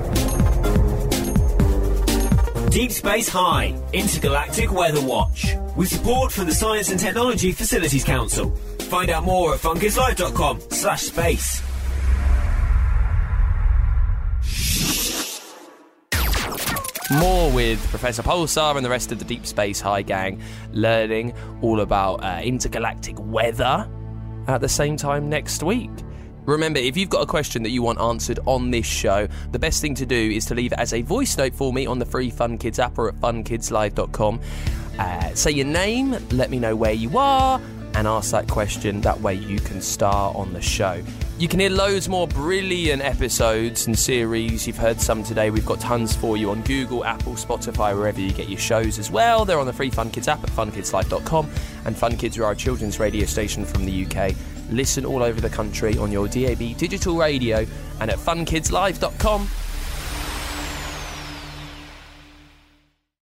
Deep 2.72 2.92
Space 2.92 3.28
High 3.28 3.76
Intergalactic 3.94 4.72
Weather 4.72 5.02
Watch 5.02 5.56
with 5.76 5.90
support 5.90 6.32
from 6.32 6.46
the 6.46 6.54
Science 6.54 6.90
and 6.90 7.00
Technology 7.00 7.52
Facilities 7.52 8.04
Council. 8.04 8.56
Find 8.90 9.10
out 9.10 9.24
more 9.24 9.54
at 9.54 9.60
funkidslive.com 9.60 10.62
slash 10.70 11.02
space. 11.02 11.62
More 17.12 17.52
with 17.52 17.80
Professor 17.90 18.22
Pulsar 18.22 18.76
and 18.76 18.86
the 18.86 18.90
rest 18.90 19.12
of 19.12 19.18
the 19.18 19.26
Deep 19.26 19.48
Space 19.48 19.82
High 19.82 20.04
gang, 20.04 20.42
learning 20.72 21.34
all 21.62 21.82
about 21.82 22.24
uh, 22.24 22.40
intergalactic 22.44 23.16
weather 23.20 23.90
at 24.48 24.62
the 24.62 24.70
same 24.70 24.96
time 24.96 25.28
next 25.28 25.64
week. 25.64 25.90
Remember, 26.46 26.80
if 26.80 26.98
you've 26.98 27.10
got 27.10 27.22
a 27.22 27.26
question 27.26 27.64
that 27.64 27.70
you 27.70 27.82
want 27.82 28.00
answered 28.00 28.40
on 28.46 28.72
this 28.72 28.86
show, 28.86 29.28
the 29.52 29.60
best 29.60 29.82
thing 29.82 29.96
to 29.96 30.06
do 30.06 30.16
is 30.16 30.46
to 30.48 30.56
leave 30.56 30.72
it 30.72 30.80
as 30.80 30.94
a 30.94 31.02
voice 31.02 31.38
note 31.38 31.54
for 31.54 31.72
me 31.72 31.86
on 31.86 32.00
the 32.00 32.06
free 32.06 32.30
Fun 32.30 32.58
Kids 32.58 32.80
app 32.80 32.98
or 32.98 33.10
at 33.10 33.16
funkidslive.com. 33.16 34.40
Uh, 34.98 35.34
say 35.34 35.52
your 35.52 35.66
name, 35.66 36.18
let 36.32 36.50
me 36.50 36.60
know 36.60 36.76
where 36.76 36.94
you 36.94 37.18
are, 37.18 37.62
and 37.94 38.08
ask 38.08 38.32
that 38.32 38.48
question. 38.48 39.02
That 39.02 39.22
way 39.22 39.36
you 39.36 39.60
can 39.60 39.82
star 39.82 40.36
on 40.36 40.54
the 40.54 40.62
show. 40.62 41.02
You 41.38 41.48
can 41.48 41.62
hear 41.62 41.70
loads 41.70 42.10
more 42.10 42.28
brilliant 42.28 43.02
episodes 43.02 43.88
and 43.88 43.98
series. 43.98 44.68
You've 44.68 44.78
heard 44.78 45.00
some 45.00 45.24
today. 45.24 45.52
We've 45.52 45.66
got 45.66 45.80
tons 45.80 46.14
for 46.14 46.36
you 46.36 46.50
on 46.52 46.64
Google, 46.64 47.06
Apple, 47.06 47.34
Spotify, 47.34 47.96
wherever 47.96 48.20
you 48.20 48.32
get 48.32 48.50
your 48.50 48.60
shows 48.60 49.00
as 49.00 49.10
well. 49.10 49.46
They're 49.46 49.60
on 49.60 49.66
the 49.66 49.72
free 49.72 49.90
Fun 49.90 50.10
Kids 50.12 50.28
app 50.28 50.44
at 50.44 50.50
funkidslive.com. 50.50 51.50
And 51.86 51.98
Fun 51.98 52.18
Kids 52.18 52.38
are 52.38 52.44
our 52.44 52.56
children's 52.56 53.00
radio 53.00 53.26
station 53.26 53.64
from 53.64 53.86
the 53.86 54.06
UK. 54.06 54.36
Listen 54.72 55.06
all 55.06 55.24
over 55.24 55.42
the 55.42 55.50
country 55.50 55.98
on 55.98 56.12
your 56.12 56.28
DAB 56.28 56.78
digital 56.78 57.18
radio 57.18 57.66
and 58.00 58.10
at 58.10 58.18
funkidslive.com 58.18 59.48